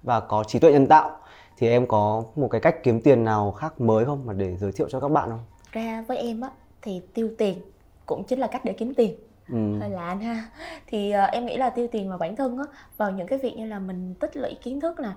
và 0.04 0.20
có 0.20 0.44
trí 0.44 0.60
tuệ 0.60 0.72
nhân 0.72 0.88
tạo 0.88 1.10
thì 1.60 1.68
em 1.70 1.88
có 1.88 2.24
một 2.36 2.48
cái 2.48 2.62
cách 2.62 2.76
kiếm 2.84 3.02
tiền 3.02 3.24
nào 3.24 3.52
khác 3.52 3.82
mới 3.82 4.06
không 4.06 4.26
mà 4.26 4.34
để 4.34 4.58
giới 4.58 4.72
thiệu 4.72 4.88
cho 4.90 5.00
các 5.00 5.12
bạn 5.12 5.30
không? 5.30 5.40
ra 5.72 6.04
với 6.08 6.18
em 6.18 6.42
á 6.42 6.50
thì 6.82 7.02
tiêu 7.14 7.30
tiền 7.38 7.62
cũng 8.06 8.24
chính 8.24 8.40
là 8.40 8.48
cách 8.48 8.66
để 8.66 8.74
kiếm 8.74 8.94
tiền 8.94 9.16
Ừ. 9.54 9.80
hơi 9.80 9.90
lạ 9.90 10.08
anh 10.08 10.20
ha 10.22 10.50
thì 10.88 11.12
ờ, 11.12 11.24
em 11.26 11.46
nghĩ 11.46 11.58
là 11.58 11.70
tiêu 11.70 11.88
tiền 11.92 12.10
vào 12.10 12.18
bản 12.18 12.36
thân 12.36 12.58
á 12.58 12.64
vào 12.98 13.12
những 13.12 13.28
cái 13.28 13.40
việc 13.40 13.54
như 13.58 13.66
là 13.66 13.80
mình 13.80 14.14
tích 14.20 14.38
lũy 14.38 14.54
kiến 14.64 14.80
thức 14.82 15.00
nè 15.00 15.10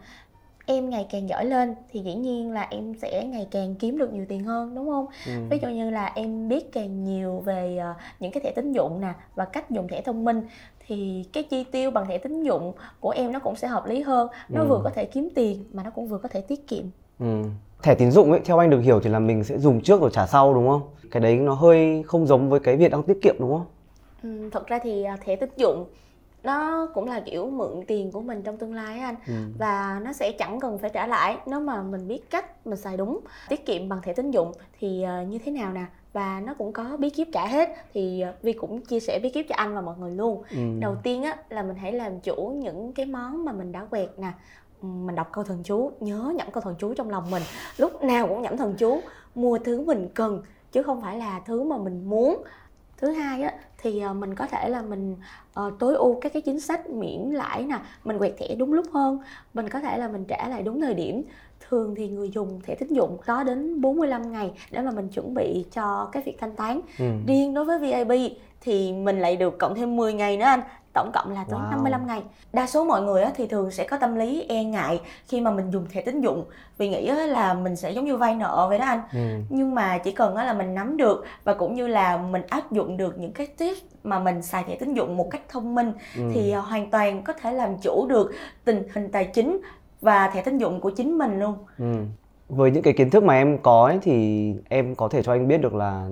em 0.67 0.91
ngày 0.91 1.07
càng 1.11 1.29
giỏi 1.29 1.45
lên 1.45 1.75
thì 1.91 2.01
dĩ 2.01 2.15
nhiên 2.15 2.53
là 2.53 2.67
em 2.71 2.95
sẽ 3.03 3.25
ngày 3.25 3.49
càng 3.51 3.75
kiếm 3.75 3.99
được 3.99 4.13
nhiều 4.13 4.25
tiền 4.29 4.45
hơn 4.45 4.75
đúng 4.75 4.89
không 4.89 5.07
Ừ. 5.27 5.33
ví 5.51 5.59
dụ 5.63 5.69
như 5.69 5.91
là 5.91 6.13
em 6.15 6.49
biết 6.49 6.73
càng 6.73 7.05
nhiều 7.05 7.41
về 7.45 7.77
ờ, 7.77 7.95
những 8.21 8.33
cái 8.33 8.41
thẻ 8.43 8.53
tín 8.57 8.73
dụng 8.73 9.01
nè 9.01 9.13
và 9.35 9.45
cách 9.45 9.71
dùng 9.71 9.89
thẻ 9.89 10.03
thông 10.03 10.25
minh 10.25 10.43
thì 10.87 11.25
cái 11.33 11.43
chi 11.43 11.65
tiêu 11.73 11.91
bằng 11.91 12.07
thẻ 12.07 12.19
tín 12.19 12.43
dụng 12.43 12.73
của 13.01 13.11
em 13.11 13.33
nó 13.33 13.39
cũng 13.39 13.57
sẽ 13.57 13.69
hợp 13.69 13.87
lý 13.87 14.03
hơn 14.03 14.29
nó 14.49 14.61
Ừ. 14.63 14.67
vừa 14.69 14.81
có 14.85 14.91
thể 14.91 15.05
kiếm 15.05 15.29
tiền 15.35 15.65
mà 15.73 15.83
nó 15.83 15.91
cũng 15.91 16.09
vừa 16.09 16.19
có 16.19 16.29
thể 16.29 16.41
tiết 16.41 16.69
kiệm 16.69 16.85
Ừ. 17.21 17.43
Thẻ 17.83 17.95
tín 17.95 18.11
dụng 18.11 18.31
ấy 18.31 18.41
theo 18.45 18.59
anh 18.59 18.71
được 18.71 18.81
hiểu 18.81 19.01
thì 19.01 19.11
là 19.11 19.19
mình 19.19 19.45
sẽ 19.45 19.59
dùng 19.59 19.81
trước 19.81 20.01
rồi 20.01 20.11
trả 20.13 20.27
sau 20.27 20.55
đúng 20.55 20.69
không? 20.69 20.83
Cái 21.11 21.21
đấy 21.21 21.37
nó 21.37 21.55
hơi 21.55 22.03
không 22.07 22.27
giống 22.27 22.51
với 22.51 22.61
cái 22.61 22.77
việc 22.77 22.91
đăng 22.93 23.03
tiết 23.03 23.19
kiệm 23.23 23.35
đúng 23.39 23.51
không? 23.53 23.67
Ừ, 24.23 24.49
thật 24.53 24.67
ra 24.67 24.79
thì 24.83 25.03
à, 25.05 25.17
thẻ 25.25 25.37
tín 25.37 25.51
dụng 25.57 25.85
nó 26.43 26.89
cũng 26.95 27.09
là 27.09 27.21
kiểu 27.21 27.51
mượn 27.51 27.85
tiền 27.87 28.13
của 28.13 28.21
mình 28.21 28.43
trong 28.43 28.57
tương 28.57 28.75
lai 28.75 28.99
á 28.99 29.07
anh. 29.07 29.17
Ừ. 29.27 29.35
và 29.59 30.01
nó 30.05 30.13
sẽ 30.13 30.33
chẳng 30.39 30.61
cần 30.61 30.79
phải 30.79 30.91
trả 30.91 31.07
lãi 31.07 31.37
nếu 31.47 31.61
mà 31.61 31.83
mình 31.83 32.09
biết 32.09 32.31
cách 32.31 32.67
mình 32.67 32.79
xài 32.79 32.97
đúng 32.97 33.21
tiết 33.49 33.67
kiệm 33.67 33.89
bằng 33.89 34.03
thẻ 34.03 34.13
tín 34.13 34.31
dụng 34.31 34.53
thì 34.81 35.03
à, 35.03 35.23
như 35.23 35.39
thế 35.39 35.53
nào 35.53 35.73
nè. 35.73 35.85
Và 36.13 36.41
nó 36.41 36.55
cũng 36.55 36.73
có 36.73 36.97
bí 36.99 37.11
kíp 37.11 37.29
trả 37.33 37.47
hết 37.47 37.69
thì 37.95 38.21
à, 38.21 38.33
Vi 38.43 38.53
cũng 38.53 38.81
chia 38.81 39.01
sẻ 39.01 39.21
bí 39.23 39.31
kíp 39.31 39.47
cho 39.49 39.55
anh 39.59 39.75
và 39.75 39.81
mọi 39.81 39.95
người 39.99 40.11
luôn. 40.11 40.43
Ừ. 40.51 40.57
đầu 40.81 40.97
tiên 41.03 41.23
á 41.23 41.37
là 41.49 41.63
mình 41.63 41.77
hãy 41.77 41.93
làm 41.93 42.21
chủ 42.21 42.53
những 42.63 42.93
cái 42.93 43.07
món 43.07 43.45
mà 43.45 43.53
mình 43.53 43.73
đã 43.73 43.85
quẹt 43.85 44.09
nè. 44.19 44.33
Ừ, 44.83 44.87
mình 44.87 45.15
đọc 45.15 45.29
câu 45.33 45.45
thần 45.45 45.63
chú 45.65 45.93
nhớ 46.01 46.33
nhẩm 46.37 46.51
câu 46.53 46.61
thần 46.61 46.75
chú 46.79 46.95
trong 46.95 47.11
lòng 47.11 47.31
mình. 47.31 47.43
Lúc 47.77 48.03
nào 48.03 48.27
cũng 48.29 48.43
nhẩm 48.43 48.57
thần 48.57 48.75
chú 48.79 49.01
mua 49.35 49.59
thứ 49.59 49.85
mình 49.85 50.09
cần 50.15 50.43
chứ 50.73 50.83
không 50.83 51.01
phải 51.03 51.19
là 51.19 51.41
thứ 51.47 51.63
mà 51.63 51.79
mình 51.79 52.11
muốn 52.11 52.43
thứ 53.03 53.11
hai 53.11 53.43
á 53.43 53.53
thì 53.79 54.01
ờ, 54.01 54.15
mình 54.15 54.35
có 54.35 54.47
thể 54.47 54.69
là 54.69 54.83
mình 54.83 55.17
ờ, 55.55 55.73
tối 55.79 55.95
ưu 55.95 56.21
các 56.21 56.33
cái 56.33 56.43
chính 56.43 56.61
sách 56.61 56.91
miễn 56.91 57.21
lãi 57.21 57.63
nè 57.63 57.79
mình 58.05 58.19
quẹt 58.19 58.35
thẻ 58.39 58.55
đúng 58.55 58.73
lúc 58.73 58.87
hơn. 58.93 59.19
Mình 59.55 59.69
có 59.69 59.81
thể 59.81 59.99
là 59.99 60.09
mình 60.09 60.25
trả 60.25 60.49
lại 60.49 60.63
đúng 60.63 60.81
thời 60.81 60.95
điểm. 60.95 61.23
Thường 61.69 61.95
thì 61.95 62.09
người 62.09 62.31
dùng 62.31 62.61
thẻ 62.65 62.75
tín 62.75 62.89
dụng 62.89 63.19
có 63.27 63.43
đến 63.43 63.81
45 63.81 64.33
ngày 64.33 64.51
để 64.71 64.81
mà 64.83 64.91
mình 64.91 65.09
chuẩn 65.09 65.35
bị 65.35 65.65
cho 65.73 66.09
cái 66.13 66.23
việc 66.27 66.37
thanh 66.41 66.57
toán. 66.57 66.81
Ừ. 66.99 67.05
riêng 67.27 67.55
đối 67.55 67.65
với 67.65 67.79
VIP 67.79 68.39
thì 68.61 68.93
mình 68.93 69.21
lại 69.21 69.37
được 69.37 69.59
cộng 69.59 69.75
thêm 69.75 69.97
10 69.97 70.13
ngày 70.13 70.37
nữa 70.37 70.45
anh 70.45 70.61
tổng 70.95 71.11
cộng 71.15 71.31
là 71.35 71.45
tới 71.51 71.59
Wow. 71.61 71.71
55 71.71 72.07
ngày 72.07 72.23
đa 72.53 72.67
số 72.67 72.85
mọi 72.85 73.03
người 73.03 73.25
thì 73.37 73.47
thường 73.47 73.71
sẽ 73.71 73.85
có 73.87 73.97
tâm 73.97 74.15
lý 74.17 74.47
e 74.49 74.65
ngại 74.65 75.01
khi 75.29 75.41
mà 75.41 75.51
mình 75.51 75.71
dùng 75.71 75.87
thẻ 75.93 76.01
tín 76.03 76.21
dụng 76.21 76.45
vì 76.79 76.89
nghĩ 76.89 77.11
là 77.11 77.55
mình 77.55 77.77
sẽ 77.77 77.91
giống 77.91 78.05
như 78.05 78.17
vay 78.17 78.35
nợ 78.35 78.67
vậy 78.69 78.79
đó 78.79 78.85
anh 78.85 79.01
Ừ. 79.13 79.19
nhưng 79.49 79.75
mà 79.75 79.99
chỉ 79.99 80.13
cần 80.13 80.35
là 80.37 80.53
mình 80.53 80.75
nắm 80.75 80.97
được 80.97 81.25
và 81.45 81.55
cũng 81.55 81.75
như 81.75 81.87
là 81.87 82.17
mình 82.17 82.43
áp 82.49 82.73
dụng 82.73 82.97
được 82.97 83.19
những 83.19 83.33
cái 83.33 83.47
tip 83.47 83.77
mà 84.05 84.19
mình 84.19 84.43
xài 84.43 84.65
thẻ 84.65 84.77
tín 84.77 84.95
dụng 84.95 85.17
một 85.17 85.31
cách 85.31 85.43
thông 85.49 85.75
minh 85.75 85.93
Ừ. 86.17 86.23
thì 86.35 86.51
à, 86.51 86.61
hoàn 86.61 86.91
toàn 86.91 87.23
có 87.23 87.33
thể 87.33 87.53
làm 87.53 87.77
chủ 87.83 88.07
được 88.09 88.33
tình 88.65 88.83
hình 88.95 89.09
tài 89.13 89.25
chính 89.25 89.61
và 90.01 90.29
thẻ 90.31 90.43
tín 90.43 90.59
dụng 90.59 90.81
của 90.81 90.91
chính 90.91 91.19
mình 91.19 91.41
luôn 91.41 91.55
Ừ. 91.79 91.95
Với 92.49 92.71
những 92.71 92.83
cái 92.83 92.93
kiến 92.93 93.11
thức 93.11 93.25
mà 93.25 93.35
em 93.35 93.59
có 93.59 93.85
ấy, 93.87 93.99
thì 94.03 94.55
em 94.69 94.95
có 94.95 95.09
thể 95.09 95.23
cho 95.23 95.33
anh 95.33 95.49
biết 95.49 95.59
được 95.59 95.75
là 95.75 96.07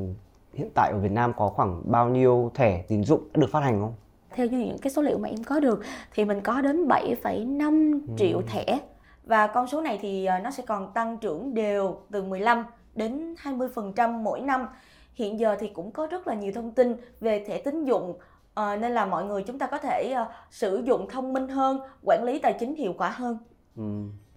hiện 0.54 0.68
tại 0.74 0.90
ở 0.92 0.98
Việt 0.98 1.12
Nam 1.12 1.32
có 1.36 1.48
khoảng 1.48 1.82
bao 1.84 2.08
nhiêu 2.08 2.50
thẻ 2.54 2.82
tín 2.88 3.04
dụng 3.04 3.20
đã 3.34 3.40
được 3.40 3.50
phát 3.52 3.60
hành 3.60 3.80
không? 3.80 3.92
Theo 4.34 4.46
như 4.46 4.58
những 4.58 4.78
cái 4.78 4.90
số 4.90 5.02
liệu 5.02 5.18
mà 5.18 5.28
em 5.28 5.44
có 5.44 5.60
được 5.60 5.80
thì 6.14 6.24
mình 6.24 6.40
có 6.40 6.60
đến 6.60 6.88
7,5 6.88 8.00
triệu 8.16 8.42
thẻ 8.42 8.80
và 9.24 9.46
con 9.46 9.66
số 9.66 9.80
này 9.80 9.98
thì 10.02 10.24
à, 10.24 10.38
nó 10.38 10.50
sẽ 10.50 10.62
còn 10.66 10.92
tăng 10.92 11.18
trưởng 11.18 11.54
đều 11.54 11.96
từ 12.10 12.22
15 12.22 12.64
đến 12.94 13.34
20% 13.42 14.22
mỗi 14.22 14.40
năm. 14.40 14.66
Hiện 15.14 15.40
giờ 15.40 15.56
thì 15.60 15.68
cũng 15.68 15.90
có 15.90 16.06
rất 16.06 16.28
là 16.28 16.34
nhiều 16.34 16.52
thông 16.54 16.70
tin 16.70 16.96
về 17.20 17.44
thẻ 17.46 17.58
tín 17.58 17.84
dụng 17.84 18.18
ờ, 18.54 18.76
nên 18.76 18.92
là 18.92 19.06
mọi 19.06 19.24
người 19.24 19.42
chúng 19.42 19.58
ta 19.58 19.66
có 19.66 19.78
thể 19.78 20.12
à, 20.16 20.26
sử 20.50 20.82
dụng 20.84 21.08
thông 21.10 21.32
minh 21.32 21.48
hơn, 21.48 21.80
quản 22.02 22.24
lý 22.24 22.38
tài 22.38 22.56
chính 22.60 22.74
hiệu 22.74 22.94
quả 22.98 23.08
hơn. 23.08 23.38
Ừ. 23.76 23.82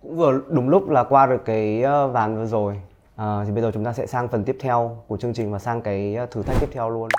Cũng 0.01 0.17
vừa 0.17 0.41
đúng 0.49 0.69
lúc 0.69 0.89
là 0.89 1.03
qua 1.03 1.25
được 1.25 1.41
cái 1.45 1.83
ờ, 1.83 2.07
ván 2.07 2.35
vừa 2.35 2.45
rồi. 2.45 2.81
À, 3.15 3.43
thì 3.45 3.51
bây 3.51 3.61
giờ 3.61 3.71
chúng 3.73 3.85
ta 3.85 3.93
sẽ 3.93 4.05
sang 4.05 4.27
phần 4.27 4.43
tiếp 4.43 4.57
theo 4.59 5.03
của 5.07 5.17
chương 5.17 5.33
trình 5.33 5.51
và 5.51 5.59
sang 5.59 5.81
cái 5.81 6.15
ờ, 6.15 6.25
thử 6.25 6.43
thách 6.43 6.57
tiếp 6.61 6.69
theo 6.71 6.89
luôn. 6.89 7.09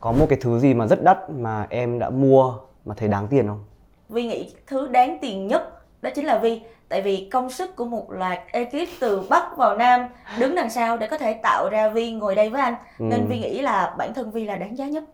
Có 0.00 0.12
một 0.12 0.26
cái 0.28 0.38
thứ 0.42 0.58
gì 0.58 0.74
mà 0.74 0.86
rất 0.86 1.02
đắt 1.02 1.30
mà 1.30 1.66
em 1.70 1.98
đã 1.98 2.10
mua 2.10 2.54
mà 2.84 2.94
thấy 2.94 3.08
đáng 3.08 3.28
tiền 3.28 3.46
không? 3.46 3.64
Vi 4.08 4.26
nghĩ 4.26 4.54
thứ 4.66 4.88
đáng 4.88 5.18
tiền 5.20 5.46
nhất 5.46 5.82
đó 6.02 6.10
chính 6.14 6.24
là 6.24 6.38
Vi 6.38 6.62
tại 6.88 7.02
vì 7.02 7.28
công 7.32 7.50
sức 7.50 7.76
của 7.76 7.84
một 7.84 8.10
loạt 8.10 8.38
ekip 8.52 8.88
từ 9.00 9.22
Bắc 9.30 9.56
vào 9.56 9.76
Nam 9.76 10.06
đứng 10.38 10.54
đằng 10.54 10.70
sau 10.70 10.96
để 10.96 11.06
có 11.06 11.18
thể 11.18 11.34
tạo 11.42 11.68
ra 11.70 11.88
Vi 11.88 12.12
ngồi 12.12 12.34
đây 12.34 12.50
với 12.50 12.60
anh 12.60 12.74
nên 12.98 13.20
Ừ. 13.20 13.26
Vi 13.28 13.38
nghĩ 13.38 13.60
là 13.62 13.94
bản 13.98 14.14
thân 14.14 14.30
Vi 14.30 14.44
là 14.44 14.56
đáng 14.56 14.76
giá 14.78 14.86
nhất 14.86 15.04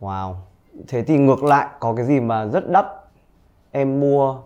Wow. 0.00 0.34
Thế 0.88 1.02
thì 1.02 1.18
ngược 1.18 1.44
lại 1.44 1.66
có 1.80 1.94
cái 1.96 2.06
gì 2.06 2.20
mà 2.20 2.46
rất 2.46 2.70
đắt 2.70 2.86
em 3.70 4.00
mua 4.00 4.36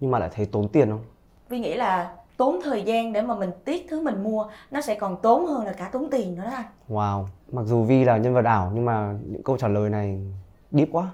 nhưng 0.00 0.10
mà 0.10 0.18
lại 0.18 0.28
thấy 0.36 0.46
tốn 0.46 0.68
tiền 0.68 0.90
không? 0.90 1.04
Vi 1.48 1.58
nghĩ 1.58 1.74
là 1.74 2.10
tốn 2.40 2.60
thời 2.64 2.82
gian 2.82 3.12
để 3.12 3.22
mà 3.22 3.34
mình 3.34 3.50
tiếc 3.64 3.86
thứ 3.90 4.00
mình 4.00 4.22
mua 4.22 4.46
nó 4.70 4.80
sẽ 4.80 4.94
còn 4.94 5.16
tốn 5.16 5.46
hơn 5.46 5.66
là 5.66 5.72
cả 5.72 5.88
tốn 5.92 6.10
tiền 6.10 6.34
nữa 6.34 6.42
đó 6.44 6.50
anh 6.56 6.64
Wow, 6.88 7.24
mặc 7.52 7.62
dù 7.66 7.82
Vi 7.82 8.04
là 8.04 8.16
nhân 8.16 8.34
vật 8.34 8.44
ảo 8.44 8.70
nhưng 8.74 8.84
mà 8.84 9.14
những 9.26 9.42
câu 9.42 9.56
trả 9.56 9.68
lời 9.68 9.90
này 9.90 10.20
deep 10.72 10.88
quá. 10.92 11.08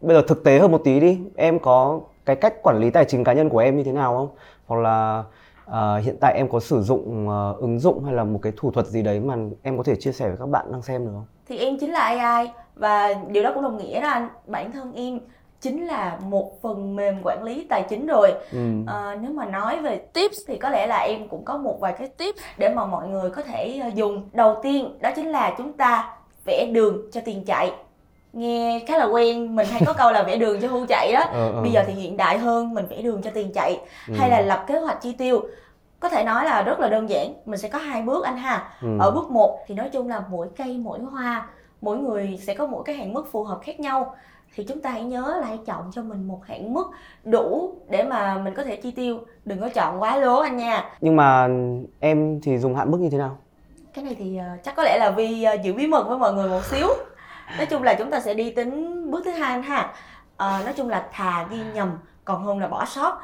Bây 0.00 0.16
giờ 0.16 0.22
thực 0.28 0.44
tế 0.44 0.58
hơn 0.58 0.72
một 0.72 0.80
tí 0.84 1.00
đi, 1.00 1.20
em 1.36 1.58
có 1.58 2.00
cái 2.24 2.36
cách 2.36 2.54
quản 2.62 2.78
lý 2.78 2.90
tài 2.90 3.04
chính 3.04 3.24
cá 3.24 3.32
nhân 3.32 3.48
của 3.48 3.58
em 3.58 3.76
như 3.76 3.84
thế 3.84 3.92
nào 3.92 4.16
không? 4.16 4.28
Hoặc 4.66 4.80
là 4.80 5.24
ờ, 5.64 5.98
hiện 5.98 6.16
tại 6.20 6.34
em 6.36 6.48
có 6.48 6.60
sử 6.60 6.82
dụng 6.82 7.28
ờ, 7.28 7.54
ứng 7.58 7.78
dụng 7.78 8.04
hay 8.04 8.14
là 8.14 8.24
một 8.24 8.38
cái 8.42 8.52
thủ 8.56 8.70
thuật 8.70 8.86
gì 8.86 9.02
đấy 9.02 9.20
mà 9.20 9.36
em 9.62 9.76
có 9.76 9.82
thể 9.82 9.96
chia 9.96 10.12
sẻ 10.12 10.28
với 10.28 10.36
các 10.36 10.48
bạn 10.48 10.72
đang 10.72 10.82
xem 10.82 11.04
được 11.04 11.12
không? 11.14 11.26
thì 11.50 11.58
em 11.58 11.76
chính 11.80 11.92
là 11.92 12.00
AI 12.00 12.50
và 12.74 13.14
điều 13.28 13.42
đó 13.42 13.50
cũng 13.54 13.62
đồng 13.62 13.76
nghĩa 13.76 14.00
đó 14.00 14.08
anh 14.08 14.28
bản 14.46 14.72
thân 14.72 14.92
em 14.94 15.20
chính 15.60 15.86
là 15.86 16.18
một 16.24 16.62
phần 16.62 16.96
mềm 16.96 17.20
quản 17.24 17.42
lý 17.42 17.66
tài 17.70 17.82
chính 17.88 18.06
rồi 18.06 18.32
Ừ. 18.52 18.58
Ờ, 18.86 19.16
nếu 19.20 19.30
mà 19.32 19.44
nói 19.46 19.76
về 19.80 19.96
tips 20.12 20.38
thì 20.46 20.56
có 20.58 20.68
lẽ 20.70 20.86
là 20.86 20.98
em 20.98 21.28
cũng 21.28 21.44
có 21.44 21.56
một 21.56 21.76
vài 21.80 21.92
cái 21.98 22.08
tips 22.08 22.38
để 22.58 22.68
mà 22.74 22.84
mọi 22.86 23.08
người 23.08 23.30
có 23.30 23.42
thể 23.42 23.78
ờ, 23.82 23.88
dùng 23.94 24.28
đầu 24.32 24.56
tiên 24.62 24.98
đó 25.00 25.10
chính 25.16 25.28
là 25.28 25.54
chúng 25.58 25.72
ta 25.72 26.16
vẽ 26.46 26.66
đường 26.72 26.98
cho 27.12 27.20
tiền 27.24 27.44
chạy 27.46 27.72
nghe 28.32 28.80
khá 28.88 28.98
là 28.98 29.04
quen 29.04 29.56
mình 29.56 29.66
hay 29.70 29.80
có 29.86 29.92
câu 29.92 30.12
là 30.12 30.22
vẽ 30.22 30.36
đường 30.36 30.60
cho 30.60 30.68
hưu 30.68 30.86
chạy 30.86 31.12
đó 31.12 31.20
Ờ, 31.32 31.52
ờ. 31.52 31.62
bây 31.62 31.70
giờ 31.72 31.84
thì 31.86 31.92
hiện 31.92 32.16
đại 32.16 32.38
hơn 32.38 32.74
mình 32.74 32.86
vẽ 32.90 33.02
đường 33.02 33.22
cho 33.22 33.30
tiền 33.34 33.52
chạy 33.54 33.80
Ừ. 34.08 34.14
hay 34.18 34.30
là 34.30 34.40
lập 34.40 34.64
kế 34.66 34.78
hoạch 34.78 35.02
chi 35.02 35.12
tiêu 35.12 35.40
có 36.00 36.08
thể 36.08 36.24
nói 36.24 36.44
là 36.44 36.62
rất 36.62 36.80
là 36.80 36.88
đơn 36.88 37.10
giản 37.10 37.34
mình 37.44 37.58
sẽ 37.58 37.68
có 37.68 37.78
hai 37.78 38.02
bước 38.02 38.24
anh 38.24 38.36
ha 38.36 38.68
Ừ. 38.82 38.88
ở 39.00 39.10
bước 39.10 39.30
1 39.30 39.58
thì 39.66 39.74
nói 39.74 39.88
chung 39.92 40.08
là 40.08 40.22
mỗi 40.30 40.48
cây 40.56 40.78
mỗi 40.78 40.98
hoa 41.00 41.46
mỗi 41.80 41.96
người 41.98 42.38
sẽ 42.46 42.54
có 42.54 42.66
mỗi 42.66 42.82
cái 42.84 42.96
hạn 42.96 43.12
mức 43.12 43.32
phù 43.32 43.44
hợp 43.44 43.58
khác 43.62 43.80
nhau 43.80 44.14
thì 44.54 44.64
chúng 44.64 44.80
ta 44.80 44.90
hãy 44.90 45.02
nhớ 45.02 45.38
là 45.40 45.46
hãy 45.46 45.58
chọn 45.66 45.90
cho 45.92 46.02
mình 46.02 46.28
một 46.28 46.40
hạn 46.46 46.74
mức 46.74 46.90
đủ 47.24 47.74
để 47.88 48.04
mà 48.04 48.38
mình 48.38 48.54
có 48.54 48.64
thể 48.64 48.76
chi 48.76 48.90
tiêu. 48.90 49.18
Đừng 49.44 49.60
có 49.60 49.68
chọn 49.68 50.02
quá 50.02 50.16
lố 50.16 50.40
anh 50.40 50.56
nha. 50.56 50.90
Nhưng 51.00 51.16
mà 51.16 51.48
em 52.00 52.40
thì 52.42 52.58
dùng 52.58 52.74
hạn 52.74 52.90
mức 52.90 52.98
như 53.00 53.10
thế 53.10 53.18
nào? 53.18 53.38
cái 53.94 54.04
này 54.04 54.16
thì 54.18 54.36
ờ, 54.36 54.46
chắc 54.64 54.76
có 54.76 54.82
lẽ 54.82 54.98
là 54.98 55.10
vì 55.10 55.42
ờ, 55.42 55.56
giữ 55.62 55.72
bí 55.72 55.86
mật 55.86 56.08
với 56.08 56.18
mọi 56.18 56.34
người 56.34 56.48
một 56.48 56.64
xíu. 56.64 56.88
Nói 57.56 57.66
chung 57.66 57.82
là 57.82 57.94
chúng 57.94 58.10
ta 58.10 58.20
sẽ 58.20 58.34
đi 58.34 58.50
tính 58.50 59.10
bước 59.10 59.22
thứ 59.24 59.30
hai 59.30 59.52
anh 59.52 59.62
ha. 59.62 59.92
Ờ, 60.36 60.60
nói 60.64 60.72
chung 60.76 60.88
là 60.88 61.08
thà 61.12 61.46
ghi 61.50 61.58
nhầm 61.74 61.98
còn 62.24 62.44
hơn 62.44 62.58
là 62.58 62.68
bỏ 62.68 62.84
sót. 62.84 63.22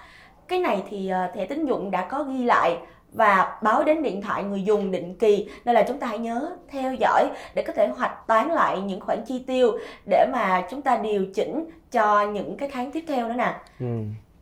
Cái 0.49 0.59
này 0.59 0.83
thì 0.91 1.13
thẻ 1.35 1.47
tín 1.47 1.67
dụng 1.67 1.91
đã 1.91 2.07
có 2.11 2.23
ghi 2.23 2.45
lại 2.45 2.79
và 3.17 3.59
báo 3.63 3.85
đến 3.85 4.03
điện 4.03 4.23
thoại 4.23 4.45
người 4.45 4.63
dùng 4.63 4.91
định 4.91 5.15
kỳ. 5.15 5.49
Nên 5.65 5.75
là 5.75 5.83
chúng 5.83 5.99
ta 5.99 6.07
hãy 6.07 6.19
nhớ 6.19 6.51
theo 6.69 6.95
dõi 6.95 7.31
để 7.55 7.63
có 7.63 7.73
thể 7.73 7.87
hoạch 7.87 8.27
toán 8.27 8.49
lại 8.49 8.81
những 8.81 9.01
khoản 9.01 9.25
chi 9.27 9.45
tiêu 9.47 9.79
để 10.11 10.27
mà 10.33 10.67
chúng 10.71 10.83
ta 10.83 10.97
điều 10.97 11.27
chỉnh 11.35 11.71
cho 11.93 12.27
những 12.27 12.57
cái 12.57 12.69
tháng 12.73 12.91
tiếp 12.91 13.05
theo 13.09 13.29
nữa 13.29 13.35
nè. 13.39 13.55
Ừ. 13.81 13.87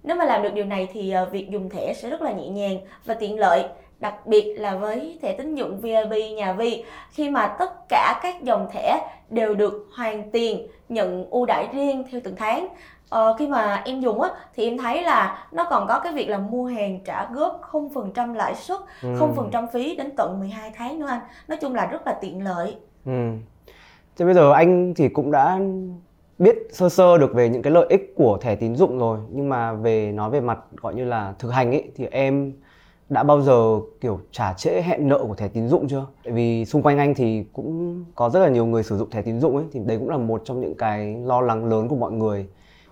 nếu 0.02 0.16
mà 0.16 0.24
làm 0.24 0.42
được 0.42 0.54
điều 0.54 0.64
này 0.64 0.88
thì 0.92 1.10
ờ, 1.10 1.28
việc 1.32 1.50
dùng 1.50 1.70
thẻ 1.70 1.94
sẽ 1.94 2.10
rất 2.10 2.22
là 2.22 2.32
nhẹ 2.32 2.48
nhàng 2.48 2.78
và 3.04 3.14
tiện 3.14 3.38
lợi 3.38 3.64
đặc 4.00 4.26
biệt 4.26 4.54
là 4.58 4.76
với 4.76 5.18
thẻ 5.22 5.32
tín 5.32 5.54
dụng 5.54 5.80
VIP 5.80 6.32
nhà 6.36 6.52
Vi. 6.52 6.84
Khi 7.10 7.30
mà 7.30 7.46
tất 7.58 7.88
cả 7.88 8.20
các 8.22 8.42
dòng 8.42 8.68
thẻ 8.72 9.00
đều 9.30 9.54
được 9.54 9.88
hoàn 9.96 10.30
tiền 10.30 10.66
nhận 10.88 11.30
ưu 11.30 11.46
đãi 11.46 11.68
riêng 11.72 12.04
theo 12.10 12.20
từng 12.24 12.36
tháng 12.36 12.68
Ờ, 13.14 13.34
khi 13.38 13.48
mà 13.48 13.82
em 13.84 14.00
dùng 14.00 14.20
á 14.20 14.30
thì 14.54 14.64
em 14.64 14.78
thấy 14.78 15.02
là 15.02 15.46
nó 15.52 15.66
còn 15.70 15.86
có 15.88 16.00
cái 16.00 16.12
việc 16.12 16.28
là 16.28 16.38
mua 16.38 16.66
hàng 16.66 17.00
trả 17.04 17.28
góp 17.32 17.60
0% 17.62 18.34
lãi 18.34 18.54
suất, 18.54 18.80
Ừ. 19.02 19.08
0% 19.18 19.66
phí 19.72 19.96
đến 19.96 20.16
tận 20.16 20.40
12 20.40 20.72
tháng 20.76 20.98
nữa 20.98 21.06
anh. 21.06 21.20
Nói 21.48 21.58
chung 21.60 21.74
là 21.74 21.86
rất 21.86 22.06
là 22.06 22.12
tiện 22.20 22.44
lợi. 22.44 22.76
Ừ. 23.06 23.30
Thế 24.16 24.24
bây 24.24 24.34
giờ 24.34 24.52
anh 24.52 24.94
thì 24.94 25.08
cũng 25.08 25.30
đã 25.30 25.60
biết 26.38 26.56
sơ 26.72 26.88
sơ 26.88 27.18
được 27.18 27.34
về 27.34 27.48
những 27.48 27.62
cái 27.62 27.72
lợi 27.72 27.86
ích 27.88 28.14
của 28.16 28.38
thẻ 28.40 28.56
tín 28.56 28.76
dụng 28.76 28.98
rồi 28.98 29.18
nhưng 29.30 29.48
mà 29.48 29.72
về 29.72 30.12
nói 30.12 30.30
về 30.30 30.40
mặt 30.40 30.58
gọi 30.76 30.94
như 30.94 31.04
là 31.04 31.34
thực 31.38 31.50
hành 31.50 31.70
ấy 31.70 31.90
thì 31.96 32.06
em 32.10 32.52
đã 33.08 33.22
bao 33.22 33.42
giờ 33.42 33.80
kiểu 34.00 34.20
trả 34.32 34.52
trễ 34.52 34.82
hẹn 34.82 35.08
nợ 35.08 35.24
của 35.28 35.34
thẻ 35.34 35.48
tín 35.48 35.68
dụng 35.68 35.88
chưa? 35.88 36.06
Tại 36.24 36.32
vì 36.32 36.64
xung 36.64 36.82
quanh 36.82 36.98
anh 36.98 37.14
thì 37.14 37.44
cũng 37.52 38.04
có 38.14 38.30
rất 38.30 38.40
là 38.40 38.48
nhiều 38.48 38.66
người 38.66 38.82
sử 38.82 38.98
dụng 38.98 39.10
thẻ 39.10 39.22
tín 39.22 39.40
dụng 39.40 39.56
ấy 39.56 39.64
thì 39.72 39.80
đấy 39.86 39.98
cũng 39.98 40.10
là 40.10 40.16
một 40.16 40.42
trong 40.44 40.60
những 40.60 40.74
cái 40.74 41.16
lo 41.24 41.40
lắng 41.40 41.64
lớn 41.64 41.88
của 41.88 41.96
mọi 41.96 42.12
người 42.12 42.46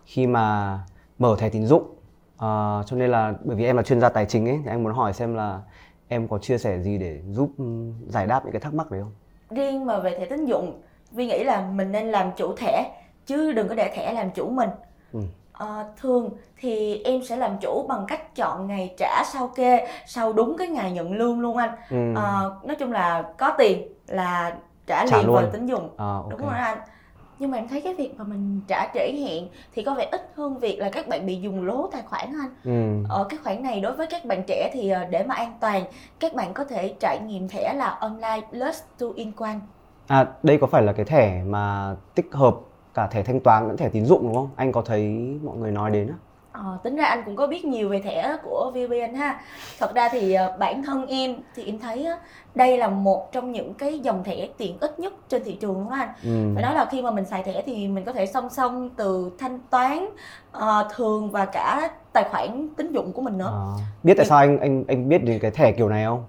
khi 0.07 0.27
mà 0.27 0.79
mở 1.19 1.37
thẻ 1.39 1.49
tín 1.49 1.67
dụng. 1.67 1.95
Ờ, 2.37 2.83
cho 2.87 2.97
nên 2.97 3.11
là 3.11 3.33
bởi 3.45 3.57
vì 3.57 3.65
em 3.65 3.77
là 3.77 3.83
chuyên 3.83 4.01
gia 4.01 4.09
tài 4.09 4.27
chính 4.27 4.49
ấy 4.49 4.61
thì 4.65 4.71
anh 4.71 4.85
muốn 4.85 4.93
hỏi 4.93 5.13
xem 5.13 5.35
là 5.35 5.61
em 6.09 6.29
có 6.29 6.39
chia 6.39 6.59
sẻ 6.59 6.79
gì 6.79 6.99
để 6.99 7.21
giúp 7.31 7.51
ừ, 7.59 7.65
giải 8.09 8.27
đáp 8.27 8.45
những 8.45 8.53
cái 8.53 8.61
thắc 8.61 8.75
mắc 8.75 8.91
đấy 8.91 9.01
không? 9.01 9.13
Riêng 9.51 9.87
mà 9.87 9.99
về 9.99 10.19
thẻ 10.19 10.27
tín 10.27 10.47
dụng, 10.47 10.83
Vi 11.11 11.27
nghĩ 11.27 11.45
là 11.45 11.67
mình 11.75 11.93
nên 11.93 12.07
làm 12.07 12.31
chủ 12.37 12.57
thẻ 12.57 12.91
chứ 13.27 13.53
đừng 13.53 13.69
có 13.69 13.75
để 13.75 13.93
thẻ 13.95 14.13
làm 14.13 14.31
chủ 14.31 14.51
mình. 14.51 14.71
Ừ. 15.13 15.21
Ờ, 15.53 15.85
thường 15.97 16.31
thì 16.57 17.03
em 17.05 17.25
sẽ 17.25 17.37
làm 17.37 17.59
chủ 17.61 17.87
bằng 17.89 18.05
cách 18.09 18.35
chọn 18.35 18.67
ngày 18.67 18.95
trả 18.99 19.23
sau 19.33 19.49
kê 19.49 19.89
sau 20.07 20.33
đúng 20.33 20.57
cái 20.59 20.69
ngày 20.69 20.93
nhận 20.93 21.13
lương 21.13 21.41
luôn 21.41 21.57
anh. 21.57 21.71
Ừ. 21.91 22.15
Ờ, 22.15 22.61
nói 22.65 22.77
chung 22.77 22.93
là 22.93 23.23
có 23.39 23.55
tiền 23.59 23.89
là 24.07 24.57
trả, 24.87 25.07
Trả 25.07 25.17
liền 25.17 25.27
luôn. 25.27 25.37
vào 25.37 25.51
tín 25.53 25.67
dụng. 25.67 25.91
À, 25.97 26.15
ok. 26.15 26.31
Đúng 26.31 26.41
rồi 26.41 26.59
anh. 26.59 26.79
Nhưng 27.43 27.51
mà 27.51 27.59
em 27.59 27.69
thấy 27.69 27.81
cái 27.81 27.95
việc 27.95 28.15
mà 28.19 28.25
mình 28.25 28.61
trả 28.69 28.87
trễ 28.95 29.13
hẹn 29.13 29.49
thì 29.73 29.83
có 29.83 29.95
vẻ 29.95 30.09
ít 30.13 30.33
hơn 30.37 30.59
việc 30.59 30.79
là 30.79 30.91
các 30.91 31.09
bạn 31.09 31.27
bị 31.27 31.37
dùng 31.37 31.65
lố 31.65 31.89
tài 31.93 32.03
khoản 32.03 32.33
anh. 32.41 32.51
Ừ. 32.65 33.09
Ở 33.09 33.25
cái 33.29 33.39
khoản 33.45 33.63
này 33.63 33.81
đối 33.81 33.93
với 33.93 34.07
các 34.11 34.25
bạn 34.25 34.43
trẻ 34.47 34.71
thì 34.73 34.91
ờ, 34.91 35.05
để 35.05 35.25
mà 35.25 35.35
an 35.35 35.53
toàn, 35.61 35.85
các 36.21 36.35
bạn 36.35 36.55
có 36.55 36.65
thể 36.65 36.95
trải 37.01 37.19
nghiệm 37.27 37.49
thẻ 37.49 37.75
là 37.75 37.87
online 37.87 38.41
plus 38.51 38.83
to 38.99 39.07
in 39.15 39.33
one. 39.37 39.59
À, 40.07 40.27
đây 40.43 40.59
có 40.59 40.67
phải 40.67 40.83
là 40.83 40.93
cái 40.93 41.05
thẻ 41.05 41.43
mà 41.47 41.97
tích 42.15 42.29
hợp 42.33 42.57
cả 42.95 43.07
thẻ 43.07 43.23
thanh 43.23 43.41
toán 43.41 43.69
lẫn 43.69 43.77
thẻ 43.77 43.89
tín 43.89 44.05
dụng 44.05 44.23
đúng 44.23 44.35
không? 44.35 44.49
Anh 44.57 44.73
có 44.73 44.83
thấy 44.83 45.03
mọi 45.45 45.57
người 45.57 45.71
nói 45.71 45.91
đến 45.91 46.09
á. 46.09 46.15
Ờ, 46.53 46.79
tính 46.83 46.97
ra 46.97 47.05
anh 47.05 47.23
cũng 47.25 47.37
có 47.37 47.47
biết 47.47 47.65
nhiều 47.65 47.89
về 47.89 48.01
thẻ 48.01 48.37
của 48.43 48.73
VPN 48.75 49.15
ha. 49.15 49.41
Thật 49.79 49.95
ra 49.95 50.09
thì 50.13 50.33
ờ, 50.35 50.57
bản 50.59 50.83
thân 50.83 51.07
em 51.07 51.37
thì 51.55 51.67
em 51.67 51.79
thấy 51.79 52.09
đây 52.55 52.79
là 52.79 52.89
một 52.89 53.33
trong 53.33 53.53
những 53.53 53.75
cái 53.75 53.99
dòng 53.99 54.25
thẻ 54.25 54.49
tiện 54.59 54.79
ích 54.81 54.99
nhất 54.99 55.13
trên 55.29 55.45
thị 55.45 55.57
trường 55.61 55.75
đúng 55.75 55.89
không 55.89 55.99
anh? 55.99 56.09
Ừ. 56.25 56.53
Phải 56.55 56.63
nói 56.63 56.75
là 56.75 56.85
khi 56.85 57.03
mà 57.03 57.11
mình 57.11 57.25
xài 57.25 57.43
thẻ 57.43 57.63
thì 57.67 57.89
mình 57.89 58.05
có 58.05 58.13
thể 58.13 58.27
song 58.27 58.51
song 58.51 58.91
từ 58.97 59.31
thanh 59.39 59.59
toán 59.71 60.07
ờ, 60.53 60.89
thường 60.95 61.31
và 61.31 61.45
cả 61.45 61.91
tài 62.13 62.25
khoản 62.31 62.69
tín 62.77 62.93
dụng 62.93 63.13
của 63.13 63.23
mình 63.23 63.39
nữa. 63.39 63.53
À, 63.53 63.85
biết 64.03 64.15
tại 64.17 64.27
sao 64.27 64.39
anh 64.39 64.59
anh 64.59 64.85
anh 64.89 65.09
biết 65.09 65.25
đến 65.25 65.39
cái 65.39 65.51
thẻ 65.51 65.73
kiểu 65.73 65.89
này 65.89 66.05
không? 66.05 66.25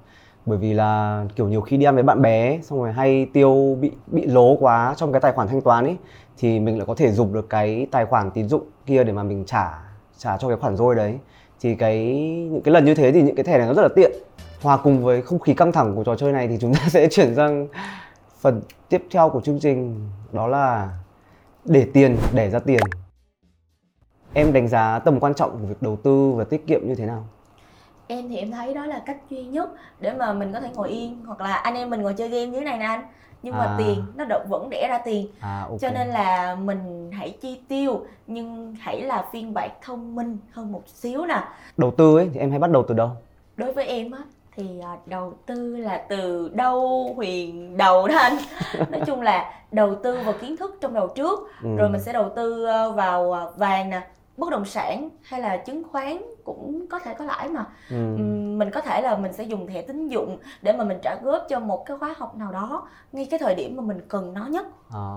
Bởi 0.46 0.58
vì 0.58 0.74
là 0.74 1.24
kiểu 1.36 1.48
nhiều 1.48 1.62
khi 1.62 1.78
đi 1.78 1.86
ăn 1.86 1.94
với 1.96 2.04
bạn 2.04 2.22
bè 2.22 2.60
xong 2.64 2.80
rồi 2.80 2.92
hay 2.92 3.26
tiêu 3.34 3.78
bị 3.82 3.92
bị 4.08 4.26
lố 4.26 4.56
quá 4.60 4.94
trong 4.98 5.12
cái 5.12 5.22
tài 5.22 5.32
khoản 5.32 5.48
thanh 5.48 5.62
toán 5.62 5.86
ấy 5.86 5.98
thì 6.38 6.60
mình 6.60 6.78
lại 6.78 6.86
có 6.88 6.96
thể 6.96 7.12
dùng 7.12 7.34
được 7.34 7.50
cái 7.50 7.88
tài 7.92 8.06
khoản 8.06 8.32
tín 8.32 8.50
dụng 8.50 8.64
kia 8.86 9.04
để 9.04 9.14
mà 9.14 9.24
mình 9.24 9.44
trả 9.46 9.93
trả 10.24 10.38
cho 10.38 10.48
cái 10.48 10.58
khoản 10.58 10.76
rôi 10.76 10.96
đấy. 10.96 11.20
Thì 11.62 11.76
cái, 11.76 12.06
những 12.52 12.62
cái 12.62 12.74
lần 12.74 12.86
như 12.86 12.96
thế 12.96 13.12
thì 13.12 13.22
những 13.22 13.36
cái 13.36 13.44
thẻ 13.44 13.58
này 13.58 13.68
nó 13.68 13.74
rất 13.74 13.82
là 13.82 13.90
tiện. 13.96 14.12
Hòa 14.62 14.78
cùng 14.78 15.04
với 15.04 15.22
không 15.22 15.40
khí 15.40 15.54
căng 15.54 15.72
thẳng 15.72 15.96
của 15.96 16.04
trò 16.04 16.16
chơi 16.16 16.32
này 16.32 16.48
thì 16.48 16.58
chúng 16.62 16.74
ta 16.80 16.90
sẽ 16.90 17.08
chuyển 17.12 17.36
sang 17.36 17.68
phần 18.40 18.62
tiếp 18.90 19.04
theo 19.12 19.30
của 19.30 19.42
chương 19.42 19.60
trình, 19.60 20.10
đó 20.32 20.48
là 20.48 20.90
để 21.66 21.88
tiền, 21.94 22.18
để 22.34 22.50
ra 22.50 22.60
tiền. 22.60 22.82
Em 24.34 24.54
đánh 24.54 24.68
giá 24.68 25.00
tầm 25.00 25.20
quan 25.20 25.34
trọng 25.34 25.52
của 25.52 25.68
việc 25.68 25.82
đầu 25.82 25.96
tư 26.04 26.32
và 26.36 26.44
tiết 26.44 26.68
kiệm 26.68 26.88
như 26.88 26.96
thế 26.96 27.06
nào? 27.06 27.28
Em 28.08 28.30
thì 28.30 28.38
em 28.38 28.52
thấy 28.52 28.74
đó 28.74 28.86
là 28.86 29.00
cách 29.06 29.18
duy 29.30 29.44
nhất 29.44 29.70
để 30.00 30.14
mà 30.14 30.34
mình 30.34 30.54
có 30.54 30.60
thể 30.60 30.70
ngồi 30.76 30.90
yên 30.90 31.18
hoặc 31.26 31.42
là 31.42 31.54
anh 31.54 31.76
em 31.76 31.90
mình 31.90 32.02
ngồi 32.02 32.14
chơi 32.14 32.30
game 32.30 32.46
dưới 32.52 32.62
này 32.62 32.78
nè 32.78 32.86
anh. 32.86 33.02
Nhưng 33.44 33.54
mà 33.58 33.64
À. 33.66 33.76
tiền 33.78 34.04
nó 34.16 34.26
đ- 34.26 34.48
vẫn 34.48 34.70
đẻ 34.70 34.88
ra 34.90 34.98
tiền 35.06 35.28
À 35.40 35.66
ok. 35.70 35.80
cho 35.82 35.90
nên 35.92 36.08
là 36.08 36.56
mình 36.56 37.12
hãy 37.14 37.32
chi 37.42 37.62
tiêu 37.68 38.06
nhưng 38.28 38.76
hãy 38.80 39.02
là 39.02 39.26
phiên 39.32 39.54
bản 39.54 39.70
thông 39.82 40.16
minh 40.16 40.38
hơn 40.52 40.72
một 40.72 40.82
xíu 40.88 41.26
nè 41.26 41.44
đầu 41.78 41.92
tư 41.92 42.18
ấy 42.18 42.30
thì 42.34 42.40
em 42.40 42.50
hay 42.50 42.60
bắt 42.60 42.70
đầu 42.72 42.84
từ 42.88 42.94
đâu? 42.96 43.10
đối 43.58 43.72
với 43.74 43.86
em 43.86 44.12
á 44.12 44.20
thì 44.56 44.80
à, 44.84 44.98
đầu 45.06 45.34
tư 45.46 45.76
là 45.78 45.98
từ 46.10 46.50
đâu 46.54 47.10
huyền 47.16 47.78
đầu 47.78 48.08
đó 48.08 48.18
anh 48.18 48.36
nói 48.92 49.02
chung 49.06 49.22
là 49.22 49.54
đầu 49.72 49.96
tư 49.96 50.20
vào 50.26 50.34
kiến 50.42 50.58
thức 50.58 50.78
trong 50.82 50.94
đầu 50.94 51.08
trước 51.08 51.40
Ừ. 51.64 51.70
rồi 51.78 51.90
mình 51.90 52.02
sẽ 52.02 52.14
đầu 52.14 52.30
tư 52.36 52.66
ờ, 52.66 52.92
vào 52.92 53.32
à, 53.34 53.46
vàng 53.58 53.90
nè 53.90 54.02
bất 54.38 54.50
động 54.52 54.66
sản 54.66 55.10
hay 55.24 55.42
là 55.42 55.58
chứng 55.58 55.84
khoán 55.92 56.18
cũng 56.44 56.86
có 56.90 57.00
thể 57.00 57.14
có 57.14 57.26
lãi 57.26 57.50
mà 57.50 57.66
Ừ. 57.90 57.96
Mình 58.58 58.72
có 58.72 58.82
thể 58.82 59.02
là 59.02 59.16
mình 59.18 59.34
sẽ 59.34 59.44
dùng 59.44 59.68
thẻ 59.68 59.82
tín 59.82 60.08
dụng 60.08 60.38
để 60.62 60.74
mà 60.74 60.84
mình 60.84 60.98
trả 61.02 61.16
góp 61.24 61.46
cho 61.50 61.60
một 61.60 61.86
cái 61.86 61.98
khóa 61.98 62.14
học 62.18 62.36
nào 62.36 62.52
đó 62.52 62.88
ngay 63.12 63.28
cái 63.32 63.40
thời 63.40 63.56
điểm 63.56 63.76
mà 63.76 63.84
mình 63.84 64.02
cần 64.08 64.34
nó 64.34 64.46
nhất 64.46 64.66
À. 64.94 65.10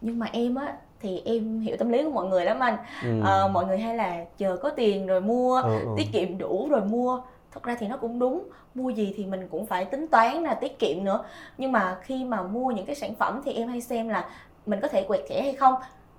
nhưng 0.00 0.18
mà 0.18 0.26
em 0.32 0.54
á 0.54 0.76
thì 1.00 1.22
em 1.24 1.60
hiểu 1.60 1.76
tâm 1.78 1.88
lý 1.88 2.04
của 2.04 2.10
mọi 2.10 2.26
người 2.26 2.44
lắm 2.44 2.60
anh 2.60 2.76
Ừ. 3.02 3.20
Ờ, 3.24 3.48
mọi 3.52 3.66
người 3.66 3.78
hay 3.78 3.94
là 3.96 4.24
chờ 4.38 4.56
có 4.56 4.70
tiền 4.70 5.06
rồi 5.06 5.20
mua 5.20 5.60
Ừ, 5.62 5.78
ừ. 5.84 5.88
tiết 5.96 6.06
kiệm 6.12 6.38
đủ 6.38 6.68
rồi 6.70 6.80
mua 6.84 7.20
thật 7.52 7.62
ra 7.62 7.76
thì 7.80 7.88
nó 7.88 7.96
cũng 7.96 8.18
đúng 8.18 8.42
mua 8.74 8.88
gì 8.90 9.14
thì 9.16 9.26
mình 9.26 9.48
cũng 9.50 9.66
phải 9.66 9.84
tính 9.84 10.06
toán 10.08 10.42
là 10.42 10.54
tiết 10.54 10.78
kiệm 10.78 11.04
nữa 11.04 11.24
nhưng 11.58 11.72
mà 11.72 11.96
khi 12.02 12.24
mà 12.24 12.42
mua 12.42 12.70
những 12.70 12.86
cái 12.86 12.94
sản 12.94 13.14
phẩm 13.14 13.40
thì 13.44 13.52
em 13.52 13.68
hay 13.68 13.80
xem 13.80 14.08
là 14.08 14.28
mình 14.66 14.80
có 14.80 14.88
thể 14.88 15.02
quẹt 15.08 15.20
thẻ 15.28 15.42
hay 15.42 15.52
không 15.54 15.74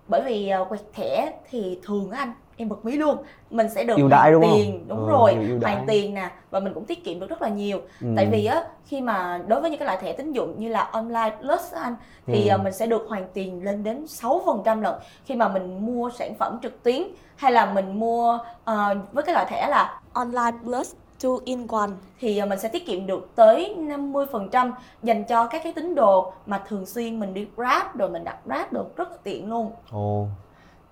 bởi 0.09 0.21
vì 0.25 0.49
ờ, 0.49 0.65
quẹt 0.69 0.81
thẻ 0.93 1.33
thì 1.49 1.79
thường 1.83 2.11
á 2.11 2.19
anh 2.19 2.33
em 2.57 2.69
bật 2.69 2.85
mí 2.85 2.91
luôn 2.97 3.17
mình 3.49 3.69
sẽ 3.69 3.83
được 3.83 4.05
đãi 4.09 4.31
hoàn 4.31 4.31
đúng 4.31 4.41
không? 4.43 4.59
tiền 4.59 4.87
đúng 4.87 4.99
Ờ, 4.99 5.05
rồi 5.05 5.35
hoàn 5.61 5.85
tiền 5.87 6.13
nè 6.13 6.29
và 6.51 6.59
mình 6.59 6.73
cũng 6.73 6.85
tiết 6.85 7.03
kiệm 7.05 7.19
được 7.19 7.29
rất 7.29 7.41
là 7.41 7.49
nhiều 7.49 7.81
Ừ. 8.01 8.07
tại 8.15 8.25
vì 8.25 8.45
á 8.45 8.63
khi 8.85 9.01
mà 9.01 9.39
đối 9.47 9.61
với 9.61 9.69
những 9.69 9.79
cái 9.79 9.85
loại 9.85 9.97
thẻ 10.01 10.13
tín 10.13 10.31
dụng 10.31 10.59
như 10.59 10.69
là 10.69 10.81
online 10.81 11.35
plus 11.41 11.73
anh 11.73 11.95
thì 12.29 12.47
Ừ. 12.47 12.49
ờ, 12.49 12.57
mình 12.57 12.73
sẽ 12.73 12.85
được 12.87 13.05
hoàn 13.09 13.27
tiền 13.33 13.63
lên 13.63 13.83
đến 13.83 14.07
6% 14.07 14.81
lận 14.81 14.93
khi 15.25 15.35
mà 15.35 15.47
mình 15.47 15.85
mua 15.85 16.09
sản 16.09 16.33
phẩm 16.39 16.59
trực 16.63 16.83
tuyến 16.83 17.03
hay 17.35 17.51
là 17.51 17.73
mình 17.73 17.99
mua 17.99 18.39
ờ, 18.63 18.95
với 19.11 19.23
cái 19.23 19.33
loại 19.33 19.45
thẻ 19.49 19.67
là 19.69 20.01
online 20.13 20.51
plus 20.63 20.93
two 21.21 21.39
in 21.45 21.67
one 21.67 21.89
thì 22.19 22.37
ờ, 22.37 22.45
mình 22.45 22.59
sẽ 22.59 22.67
tiết 22.69 22.85
kiệm 22.85 23.07
được 23.07 23.29
tới 23.35 23.75
50% 23.77 24.71
dành 25.03 25.23
cho 25.23 25.47
các 25.47 25.61
cái 25.63 25.73
tín 25.73 25.95
đồ 25.95 26.33
mà 26.45 26.63
thường 26.67 26.85
xuyên 26.85 27.19
mình 27.19 27.33
đi 27.33 27.47
Grab 27.55 27.95
rồi 27.95 28.09
mình 28.09 28.23
đặt 28.23 28.37
Grab 28.45 28.71
được 28.73 28.95
rất 28.97 29.11
là 29.11 29.17
tiện 29.23 29.49
luôn 29.49 29.71
Ồ. 29.91 30.25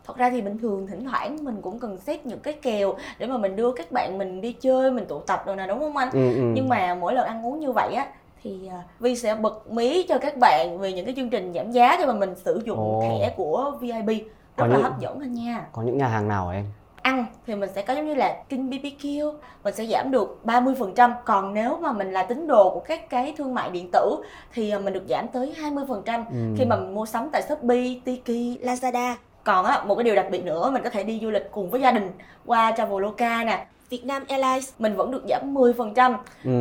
thật 0.05 0.17
ra 0.17 0.29
thì 0.29 0.41
bình 0.41 0.57
thường 0.57 0.87
thỉnh 0.87 1.05
thoảng 1.05 1.37
mình 1.43 1.61
cũng 1.61 1.79
cần 1.79 1.97
xét 1.97 2.25
những 2.25 2.39
cái 2.39 2.53
kèo 2.53 2.93
để 3.19 3.27
mà 3.27 3.37
mình 3.37 3.55
đưa 3.55 3.71
các 3.71 3.91
bạn 3.91 4.17
mình 4.17 4.41
đi 4.41 4.51
chơi 4.53 4.91
mình 4.91 5.05
tụ 5.05 5.19
tập 5.19 5.43
rồi 5.45 5.55
nè 5.55 5.67
đúng 5.67 5.79
không 5.79 5.97
anh 5.97 6.09
Ừ, 6.13 6.35
ừ. 6.35 6.41
nhưng 6.55 6.69
mà 6.69 6.95
mỗi 6.95 7.13
lần 7.13 7.25
ăn 7.27 7.45
uống 7.45 7.59
như 7.59 7.71
vậy 7.71 7.93
á 7.93 8.07
thì 8.43 8.67
à, 8.67 8.83
Vi 8.99 9.15
sẽ 9.15 9.35
bật 9.35 9.71
mí 9.71 10.05
cho 10.09 10.17
các 10.17 10.37
bạn 10.37 10.77
về 10.79 10.93
những 10.93 11.05
cái 11.05 11.13
chương 11.17 11.29
trình 11.29 11.53
giảm 11.55 11.71
giá 11.71 11.97
cho 11.99 12.07
mà 12.07 12.13
mình 12.13 12.35
sử 12.35 12.61
dụng 12.65 12.77
Ồ. 12.79 13.01
thẻ 13.01 13.33
của 13.37 13.71
VIP 13.81 14.27
rất 14.57 14.65
là 14.67 14.67
những- 14.67 14.83
hấp 14.83 14.99
dẫn 14.99 15.19
anh 15.19 15.33
nha 15.33 15.65
Có 15.71 15.81
những 15.81 15.97
nhà 15.97 16.07
hàng 16.07 16.27
nào 16.27 16.49
em? 16.49 16.65
Ăn 17.07 17.25
thì 17.47 17.55
mình 17.55 17.69
sẽ 17.75 17.81
có 17.81 17.93
giống 17.93 18.05
như 18.07 18.13
là 18.13 18.35
King 18.49 18.69
BBQ 18.69 19.31
mình 19.63 19.73
sẽ 19.75 19.85
giảm 19.85 20.11
được 20.11 20.39
30% 20.45 21.11
còn 21.25 21.53
nếu 21.53 21.77
mà 21.81 21.91
mình 21.91 22.11
là 22.11 22.23
tín 22.23 22.47
đồ 22.47 22.69
của 22.69 22.79
các 22.79 23.09
cái 23.09 23.33
thương 23.37 23.53
mại 23.53 23.69
điện 23.69 23.89
tử 23.93 24.15
thì 24.53 24.69
à, 24.71 24.79
mình 24.79 24.93
được 24.93 25.03
giảm 25.09 25.27
tới 25.27 25.53
20% 25.61 26.23
Ừ. 26.31 26.35
khi 26.57 26.65
mà 26.65 26.75
mình 26.75 26.95
mua 26.95 27.05
sắm 27.05 27.29
tại 27.31 27.41
Shopee, 27.41 27.93
Tiki, 28.05 28.59
Lazada 28.63 29.13
còn 29.43 29.65
á 29.65 29.83
một 29.87 29.95
cái 29.95 30.03
điều 30.03 30.15
đặc 30.15 30.25
biệt 30.31 30.45
nữa 30.45 30.69
mình 30.73 30.83
có 30.83 30.89
thể 30.89 31.03
đi 31.03 31.19
du 31.21 31.29
lịch 31.29 31.51
cùng 31.51 31.69
với 31.69 31.81
gia 31.81 31.91
đình 31.91 32.11
qua 32.45 32.71
Traveloka 32.77 33.43
nè 33.43 33.65
Vietnam 33.89 34.23
Airlines 34.27 34.69
mình 34.79 34.95
vẫn 34.95 35.11
được 35.11 35.23
giảm 35.29 35.53
10% 35.53 36.11
Ừ. 36.43 36.51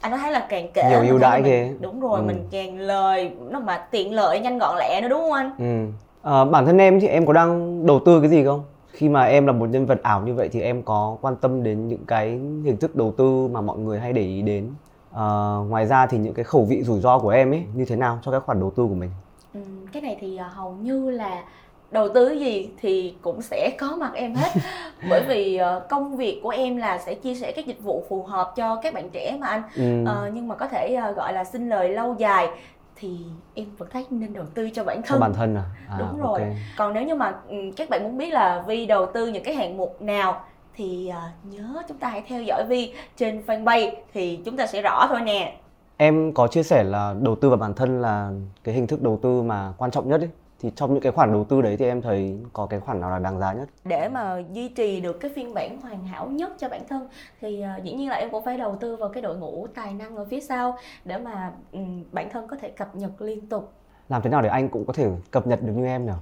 anh 0.00 0.12
có 0.12 0.16
thấy 0.18 0.32
là 0.32 0.46
càng 0.48 0.68
kể 0.74 0.82
Nhiều 0.90 1.02
ưu 1.10 1.18
đãi 1.18 1.42
ghê. 1.42 1.70
đúng 1.80 2.00
rồi 2.00 2.20
Ừ. 2.20 2.24
mình 2.26 2.48
càng 2.50 2.78
lời 2.78 3.30
nó 3.50 3.60
mà 3.60 3.76
tiện 3.90 4.14
lợi 4.14 4.40
nhanh 4.40 4.58
gọn 4.58 4.76
lẹ 4.78 5.00
nữa 5.02 5.08
đúng 5.08 5.20
không 5.20 5.32
anh 5.32 5.50
Ừ. 5.58 5.92
Ờ, 6.22 6.44
bản 6.44 6.66
thân 6.66 6.78
em 6.78 7.00
thì 7.00 7.06
em 7.08 7.26
có 7.26 7.32
đang 7.32 7.86
đầu 7.86 8.00
tư 8.06 8.20
cái 8.20 8.30
gì 8.30 8.44
không? 8.44 8.64
Khi 8.96 9.08
mà 9.08 9.24
em 9.24 9.46
là 9.46 9.52
một 9.52 9.66
nhân 9.66 9.86
vật 9.86 10.02
ảo 10.02 10.22
như 10.22 10.34
vậy 10.34 10.48
thì 10.52 10.60
em 10.60 10.82
có 10.82 11.18
quan 11.22 11.36
tâm 11.36 11.62
đến 11.62 11.88
những 11.88 12.06
cái 12.06 12.28
hình 12.64 12.76
thức 12.80 12.96
đầu 12.96 13.14
tư 13.18 13.48
mà 13.48 13.60
mọi 13.60 13.78
người 13.78 14.00
hay 14.00 14.12
để 14.12 14.22
ý 14.22 14.42
đến. 14.42 14.76
Ờ, 15.10 15.58
ngoài 15.68 15.86
ra 15.86 16.06
thì 16.06 16.18
những 16.18 16.34
cái 16.34 16.44
khẩu 16.44 16.64
vị 16.64 16.82
rủi 16.82 17.00
ro 17.00 17.18
của 17.18 17.28
em 17.28 17.50
ấy 17.54 17.62
như 17.74 17.84
thế 17.84 17.96
nào 17.96 18.18
cho 18.22 18.32
các 18.32 18.42
khoản 18.46 18.60
đầu 18.60 18.72
tư 18.76 18.86
của 18.88 18.94
mình? 18.94 19.10
ừ, 19.52 19.60
cái 19.92 20.02
này 20.02 20.16
thì 20.20 20.36
à, 20.36 20.48
hầu 20.48 20.72
như 20.76 21.10
là 21.10 21.44
đầu 21.90 22.08
tư 22.14 22.28
cái 22.28 22.40
gì 22.40 22.74
thì 22.80 23.18
cũng 23.22 23.42
sẽ 23.42 23.76
có 23.78 23.96
mặt 23.96 24.12
em 24.14 24.34
hết 24.34 24.52
bởi 25.02 25.22
vì 25.28 25.56
ờ, 25.56 25.86
công 25.90 26.16
việc 26.16 26.40
của 26.42 26.48
em 26.50 26.76
là 26.76 26.98
sẽ 26.98 27.14
chia 27.14 27.34
sẻ 27.34 27.52
các 27.56 27.66
dịch 27.66 27.82
vụ 27.82 28.06
phù 28.08 28.22
hợp 28.22 28.52
cho 28.56 28.76
các 28.82 28.94
bạn 28.94 29.10
trẻ 29.10 29.36
mà 29.40 29.46
anh 29.46 29.62
Ừ. 29.74 29.82
Ờ, 30.04 30.30
nhưng 30.34 30.48
mà 30.48 30.54
có 30.54 30.68
thể 30.68 30.94
ờ, 30.94 31.12
gọi 31.12 31.32
là 31.32 31.44
xin 31.44 31.68
lời 31.68 31.88
lâu 31.88 32.14
dài 32.18 32.48
thì 32.96 33.18
em 33.54 33.66
vẫn 33.78 33.88
thấy 33.92 34.06
nên 34.10 34.32
đầu 34.32 34.44
tư 34.54 34.70
cho 34.70 34.84
bản 34.84 35.02
cho 35.02 35.08
thân 35.08 35.20
bản 35.20 35.32
thân 35.34 35.56
à? 35.56 35.64
à 35.88 35.96
đúng 35.98 36.20
rồi 36.20 36.40
ok. 36.40 36.50
còn 36.76 36.94
nếu 36.94 37.02
như 37.02 37.14
mà 37.14 37.34
ừ, 37.48 37.56
các 37.76 37.90
bạn 37.90 38.02
muốn 38.02 38.18
biết 38.18 38.30
là 38.30 38.64
Vi 38.66 38.86
đầu 38.86 39.06
tư 39.14 39.26
những 39.26 39.44
cái 39.44 39.54
hạng 39.54 39.76
mục 39.76 40.02
nào 40.02 40.44
thì 40.74 41.10
uh, 41.10 41.54
nhớ 41.54 41.82
chúng 41.88 41.98
ta 41.98 42.08
hãy 42.08 42.22
theo 42.28 42.42
dõi 42.42 42.64
Vi 42.68 42.94
trên 43.16 43.42
fanpage 43.46 43.90
thì 44.14 44.40
chúng 44.44 44.56
ta 44.56 44.66
sẽ 44.66 44.82
rõ 44.82 45.06
thôi 45.08 45.20
nè 45.20 45.56
em 45.96 46.32
có 46.32 46.46
chia 46.46 46.62
sẻ 46.62 46.84
là 46.84 47.14
đầu 47.20 47.36
tư 47.36 47.48
vào 47.48 47.58
bản 47.58 47.74
thân 47.74 48.02
là 48.02 48.30
cái 48.64 48.74
hình 48.74 48.86
thức 48.86 49.02
đầu 49.02 49.18
tư 49.22 49.42
mà 49.42 49.72
quan 49.78 49.90
trọng 49.90 50.08
nhất 50.08 50.20
ấy 50.20 50.30
thì 50.60 50.70
trong 50.76 50.94
những 50.94 51.02
cái 51.02 51.12
khoản 51.12 51.32
đầu 51.32 51.44
tư 51.44 51.62
đấy 51.62 51.76
thì 51.76 51.86
em 51.86 52.02
thấy 52.02 52.38
có 52.52 52.66
cái 52.66 52.80
khoản 52.80 53.00
nào 53.00 53.10
là 53.10 53.18
đáng 53.18 53.38
giá 53.38 53.52
nhất? 53.52 53.68
Để 53.84 54.08
mà 54.08 54.42
duy 54.52 54.68
trì 54.68 55.00
được 55.00 55.20
cái 55.20 55.30
phiên 55.34 55.54
bản 55.54 55.80
hoàn 55.80 56.06
hảo 56.06 56.26
nhất 56.26 56.52
cho 56.58 56.68
bản 56.68 56.82
thân 56.88 57.08
thì 57.40 57.64
uh, 57.78 57.84
dĩ 57.84 57.92
nhiên 57.92 58.08
là 58.08 58.16
em 58.16 58.30
cũng 58.30 58.44
phải 58.44 58.58
đầu 58.58 58.76
tư 58.80 58.96
vào 58.96 59.08
cái 59.08 59.22
đội 59.22 59.36
ngũ 59.36 59.66
tài 59.74 59.94
năng 59.94 60.16
ở 60.16 60.24
phía 60.24 60.40
sau 60.40 60.76
để 61.04 61.18
mà 61.18 61.52
um, 61.72 62.04
bản 62.12 62.30
thân 62.30 62.48
có 62.48 62.56
thể 62.56 62.68
cập 62.68 62.96
nhật 62.96 63.10
liên 63.22 63.46
tục. 63.46 63.72
Làm 64.08 64.22
thế 64.22 64.30
nào 64.30 64.42
để 64.42 64.48
anh 64.48 64.68
cũng 64.68 64.84
có 64.86 64.92
thể 64.92 65.10
cập 65.30 65.46
nhật 65.46 65.62
được 65.62 65.72
như 65.72 65.86
em 65.86 66.06
nhỉ? 66.06 66.12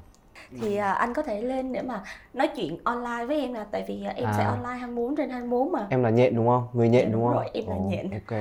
Thì 0.61 0.79
uh, 0.79 0.85
anh 0.85 1.15
có 1.15 1.23
thể 1.23 1.43
lên 1.43 1.73
để 1.73 1.83
mà 1.83 2.03
nói 2.35 2.49
chuyện 2.57 2.79
online 2.85 3.25
với 3.27 3.41
em 3.41 3.53
là 3.53 3.67
tại 3.71 3.85
vì 3.89 4.05
uh, 4.11 4.17
em 4.17 4.27
à. 4.27 4.35
sẽ 4.37 4.45
online 4.45 4.79
24 4.79 5.17
trên 5.17 5.31
24 5.31 5.73
mà. 5.73 5.87
Em 5.91 6.03
là 6.03 6.11
nhện 6.11 6.37
đúng 6.37 6.47
không? 6.47 6.67
Người 6.73 6.89
nhện 6.89 7.05
dạ, 7.05 7.13
đúng, 7.13 7.21
đúng 7.21 7.29
không? 7.29 7.37
rồi, 7.37 7.51
em 7.55 7.69
là 7.69 7.75
oh, 7.75 7.91
nhện. 7.91 8.11
ok. 8.11 8.41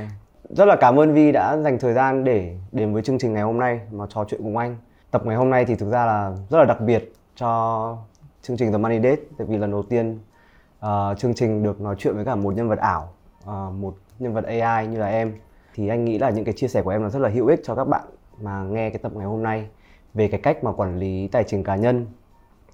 Rất 0.50 0.66
là 0.66 0.76
cảm 0.76 1.00
ơn 1.00 1.14
Vi 1.14 1.32
đã 1.32 1.58
dành 1.58 1.80
thời 1.80 1.94
gian 1.94 2.24
để 2.24 2.58
đến 2.72 2.94
với 2.94 3.02
chương 3.02 3.18
trình 3.18 3.34
ngày 3.34 3.44
hôm 3.44 3.60
nay 3.60 3.80
mà 3.92 4.06
trò 4.10 4.26
chuyện 4.30 4.44
cùng 4.44 4.58
anh 4.58 4.78
tập 5.14 5.26
ngày 5.26 5.36
hôm 5.36 5.50
nay 5.50 5.66
thì 5.66 5.76
thực 5.76 5.90
ra 5.90 6.06
là 6.06 6.32
rất 6.50 6.58
là 6.58 6.66
đặc 6.66 6.82
biệt 6.82 7.14
cho 7.36 7.98
chương 8.42 8.58
trình 8.58 8.72
The 8.72 8.78
Money 8.78 9.00
Date 9.04 9.22
tại 9.38 9.48
vì 9.48 9.58
lần 9.58 9.72
đầu 9.72 9.84
tiên 9.84 10.20
uh, 10.86 11.18
chương 11.18 11.34
trình 11.34 11.64
được 11.64 11.82
nói 11.82 11.96
chuyện 12.00 12.16
với 12.16 12.26
cả 12.26 12.36
một 12.36 12.56
nhân 12.56 12.70
vật 12.70 12.80
ảo 12.80 13.10
uh, 13.44 13.74
một 13.74 13.96
nhân 14.20 14.34
vật 14.34 14.46
AI 14.46 14.88
như 14.88 15.00
là 15.00 15.08
em. 15.08 15.34
Thì 15.74 15.88
anh 15.88 16.06
nghĩ 16.06 16.18
là 16.18 16.30
những 16.30 16.46
cái 16.46 16.54
chia 16.54 16.68
sẻ 16.68 16.82
của 16.82 16.90
em 16.90 17.04
là 17.04 17.10
rất 17.10 17.20
là 17.20 17.30
hữu 17.30 17.48
ích 17.48 17.62
cho 17.64 17.76
các 17.76 17.88
bạn 17.88 18.02
mà 18.42 18.64
nghe 18.64 18.90
cái 18.90 19.00
tập 19.00 19.12
ngày 19.16 19.26
hôm 19.26 19.44
nay 19.44 19.68
về 20.14 20.28
cái 20.28 20.40
cách 20.40 20.64
mà 20.64 20.72
quản 20.72 21.00
lý 21.00 21.28
tài 21.28 21.44
chính 21.44 21.64
cá 21.64 21.76
nhân 21.76 22.06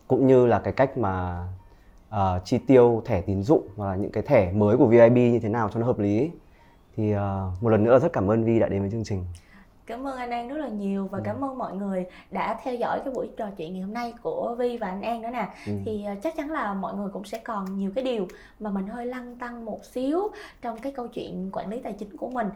cũng 0.08 0.28
như 0.28 0.46
là 0.46 0.60
cái 0.60 0.74
cách 0.74 0.98
mà 0.98 1.48
uh, 2.10 2.46
chi 2.46 2.58
tiêu 2.58 3.02
thẻ 3.06 3.22
tín 3.22 3.44
dụng 3.44 3.68
hoặc 3.76 3.88
là 3.88 3.96
những 3.96 4.12
cái 4.12 4.24
thẻ 4.24 4.52
mới 4.52 4.78
của 4.78 4.86
VIB 4.88 5.16
như 5.16 5.40
thế 5.40 5.50
nào 5.50 5.70
cho 5.74 5.80
nó 5.80 5.86
hợp 5.86 6.00
lý. 6.00 6.32
Thì 6.96 7.16
uh, 7.16 7.20
một 7.62 7.70
lần 7.70 7.84
nữa 7.84 8.00
rất 8.00 8.14
cảm 8.14 8.32
ơn 8.32 8.44
Vi 8.44 8.60
đã 8.60 8.68
đến 8.68 8.82
với 8.82 8.92
chương 8.92 9.04
trình. 9.04 9.26
Cảm 9.90 10.08
ơn 10.08 10.18
anh 10.18 10.30
An 10.30 10.50
rất 10.50 10.58
là 10.58 10.68
nhiều 10.68 11.08
và 11.12 11.18
ừ. 11.18 11.22
cảm 11.26 11.44
ơn 11.44 11.58
mọi 11.58 11.76
người 11.76 12.06
đã 12.32 12.60
theo 12.64 12.76
dõi 12.76 13.02
cái 13.06 13.14
buổi 13.14 13.30
trò 13.38 13.50
chuyện 13.58 13.74
ngày 13.74 13.82
hôm 13.82 13.94
nay 13.94 14.14
của 14.22 14.56
Vi 14.60 14.78
và 14.78 14.88
anh 14.88 15.02
An 15.02 15.22
nữa 15.22 15.30
nè. 15.34 15.50
Ừ. 15.68 15.74
Thì 15.86 16.06
uh, 16.12 16.24
chắc 16.24 16.36
chắn 16.38 16.52
là 16.52 16.74
mọi 16.74 16.96
người 16.96 17.10
cũng 17.14 17.24
sẽ 17.24 17.38
còn 17.38 17.78
nhiều 17.78 17.92
cái 17.96 18.04
điều 18.04 18.28
mà 18.60 18.70
mình 18.70 18.88
hơi 18.88 19.06
lăn 19.06 19.36
tăng 19.36 19.66
một 19.66 19.86
xíu 19.86 20.32
trong 20.62 20.80
cái 20.80 20.92
câu 20.92 21.08
chuyện 21.08 21.50
quản 21.54 21.70
lý 21.70 21.80
tài 21.80 21.94
chính 21.94 22.18
của 22.18 22.30
mình 22.30 22.48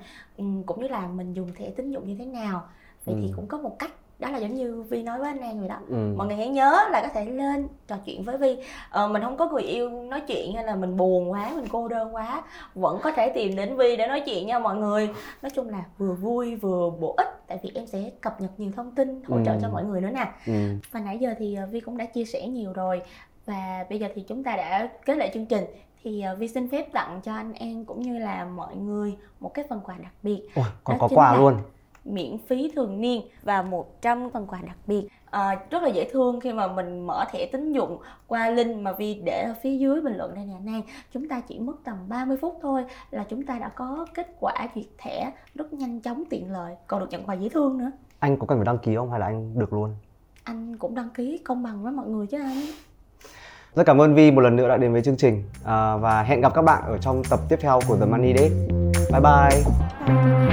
cũng 0.66 0.82
như 0.82 0.88
là 0.88 1.08
mình 1.08 1.34
dùng 1.34 1.54
thẻ 1.56 1.70
tín 1.70 1.92
dụng 1.92 2.08
như 2.08 2.16
thế 2.20 2.26
nào. 2.26 2.64
Vậy 3.06 3.16
ừ. 3.16 3.22
thì 3.22 3.34
cũng 3.36 3.48
có 3.48 3.58
một 3.58 3.80
cách 3.80 3.92
đó 4.24 4.30
là 4.30 4.38
giống 4.38 4.56
như 4.56 4.84
vi 4.90 5.04
nói 5.04 5.20
với 5.20 5.28
anh 5.28 5.42
An 5.42 5.60
rồi 5.60 5.70
đó 5.70 5.78
ừ. 5.90 6.14
mọi 6.18 6.28
người 6.28 6.36
hãy 6.36 6.50
nhớ 6.50 6.88
là 6.92 7.02
có 7.02 7.08
thể 7.14 7.26
lên 7.26 7.68
trò 7.88 7.96
chuyện 8.06 8.24
với 8.24 8.38
vi 8.38 8.58
ờ, 8.90 9.08
mình 9.08 9.22
không 9.22 9.38
có 9.38 9.50
người 9.50 9.64
yêu 9.64 9.90
nói 9.90 10.22
chuyện 10.28 10.54
hay 10.56 10.64
là 10.64 10.76
mình 10.76 10.98
buồn 10.98 11.32
quá 11.32 11.52
mình 11.56 11.66
cô 11.72 11.88
đơn 11.88 12.16
quá 12.16 12.44
vẫn 12.76 13.00
có 13.04 13.12
thể 13.12 13.30
tìm 13.30 13.56
đến 13.56 13.78
vi 13.78 13.96
để 13.96 14.08
nói 14.08 14.22
chuyện 14.26 14.48
nha 14.48 14.60
mọi 14.60 14.76
người 14.76 15.10
nói 15.42 15.50
chung 15.56 15.70
là 15.70 15.84
vừa 15.98 16.14
vui 16.14 16.56
vừa 16.56 16.90
bổ 16.90 17.14
ích 17.18 17.48
tại 17.48 17.60
vì 17.64 17.72
em 17.76 17.88
sẽ 17.88 18.12
cập 18.22 18.42
nhật 18.42 18.52
nhiều 18.58 18.72
thông 18.76 18.92
tin 18.92 19.22
hỗ 19.28 19.38
trợ 19.46 19.52
ừ. 19.52 19.58
cho 19.62 19.70
mọi 19.70 19.84
người 19.84 20.02
nữa 20.02 20.10
nè 20.14 20.32
ừ. 20.48 20.54
và 20.92 21.00
nãy 21.00 21.18
giờ 21.20 21.34
thì 21.38 21.56
ờ, 21.56 21.68
vi 21.72 21.80
cũng 21.80 21.98
đã 21.98 22.06
chia 22.06 22.26
sẻ 22.26 22.48
nhiều 22.48 22.74
rồi 22.74 23.02
và 23.46 23.86
bây 23.90 24.00
giờ 24.00 24.08
thì 24.16 24.22
chúng 24.28 24.44
ta 24.44 24.56
đã 24.56 24.90
kết 25.06 25.18
lại 25.18 25.32
chương 25.34 25.46
trình 25.46 25.64
thì 26.04 26.24
uh, 26.34 26.40
Vi 26.40 26.48
xin 26.48 26.70
phép 26.70 26.92
tặng 26.94 27.22
cho 27.24 27.34
anh 27.34 27.54
An 27.54 27.86
cũng 27.86 28.02
như 28.02 28.20
là 28.20 28.46
mọi 28.46 28.76
người 28.76 29.16
một 29.40 29.54
cái 29.54 29.66
phần 29.70 29.82
quà 29.84 29.96
đặc 30.04 30.14
biệt. 30.24 30.42
Ủa, 30.56 30.64
còn 30.84 30.98
Đó 30.98 31.08
có 31.08 31.16
quà 31.16 31.36
luôn 31.36 31.58
miễn 32.06 32.38
phí 32.48 32.72
thường 32.76 33.02
niên 33.02 33.22
và 33.44 33.62
100 33.62 34.30
phần 34.34 34.48
quà 34.48 34.60
đặc 34.66 34.78
biệt 34.88 35.08
à, 35.30 35.60
rất 35.70 35.84
là 35.84 35.90
dễ 35.90 36.10
thương 36.12 36.40
khi 36.40 36.54
mà 36.54 36.68
mình 36.68 37.08
mở 37.08 37.26
thẻ 37.32 37.46
tín 37.46 37.74
dụng 37.74 37.98
qua 38.28 38.50
link 38.50 38.82
mà 38.82 38.92
Vi 38.92 39.22
để 39.24 39.44
ở 39.44 39.54
phía 39.64 39.78
dưới 39.78 40.02
bình 40.02 40.18
luận 40.18 40.36
đây 40.36 40.46
nè 40.46 40.56
Nan 40.64 40.82
chúng 41.14 41.28
ta 41.28 41.40
chỉ 41.40 41.60
mất 41.60 41.76
tầm 41.84 41.98
30 42.08 42.38
phút 42.42 42.60
thôi 42.62 42.86
là 43.12 43.26
chúng 43.30 43.46
ta 43.46 43.60
đã 43.60 43.70
có 43.70 44.06
kết 44.14 44.36
quả 44.40 44.68
duyệt 44.76 44.86
thẻ 44.98 45.32
rất 45.56 45.74
nhanh 45.74 46.00
chóng 46.00 46.24
tiện 46.30 46.52
lợi 46.52 46.76
còn 46.88 47.00
được 47.00 47.08
nhận 47.10 47.24
quà 47.24 47.36
dễ 47.36 47.50
thương 47.50 47.78
nữa 47.78 47.92
anh 48.20 48.38
có 48.38 48.48
cần 48.48 48.58
phải 48.58 48.66
đăng 48.66 48.78
ký 48.78 48.96
không 48.96 49.12
hay 49.12 49.20
là 49.20 49.26
anh 49.26 49.60
được 49.60 49.74
luôn 49.74 49.96
anh 50.44 50.78
cũng 50.78 50.96
đăng 50.96 51.10
ký 51.10 51.38
công 51.38 51.64
bằng 51.64 51.84
với 51.84 51.92
mọi 51.92 52.08
người 52.08 52.28
chứ 52.28 52.38
anh 52.38 52.58
rất 53.76 53.84
cảm 53.86 54.02
ơn 54.02 54.16
Vi 54.16 54.32
một 54.32 54.42
lần 54.42 54.56
nữa 54.56 54.68
đã 54.68 54.78
đến 54.78 54.94
với 54.94 55.02
chương 55.02 55.18
trình 55.18 55.44
à, 55.66 55.98
và 55.98 56.24
hẹn 56.24 56.42
gặp 56.42 56.54
các 56.54 56.62
bạn 56.62 56.84
ở 56.86 56.98
trong 56.98 57.24
tập 57.30 57.40
tiếp 57.50 57.58
theo 57.62 57.80
của 57.88 57.98
The 57.98 58.06
Money 58.06 58.34
Date. 58.38 58.50
Bye 59.12 59.22
bye. 59.22 59.64
bye. 60.08 60.53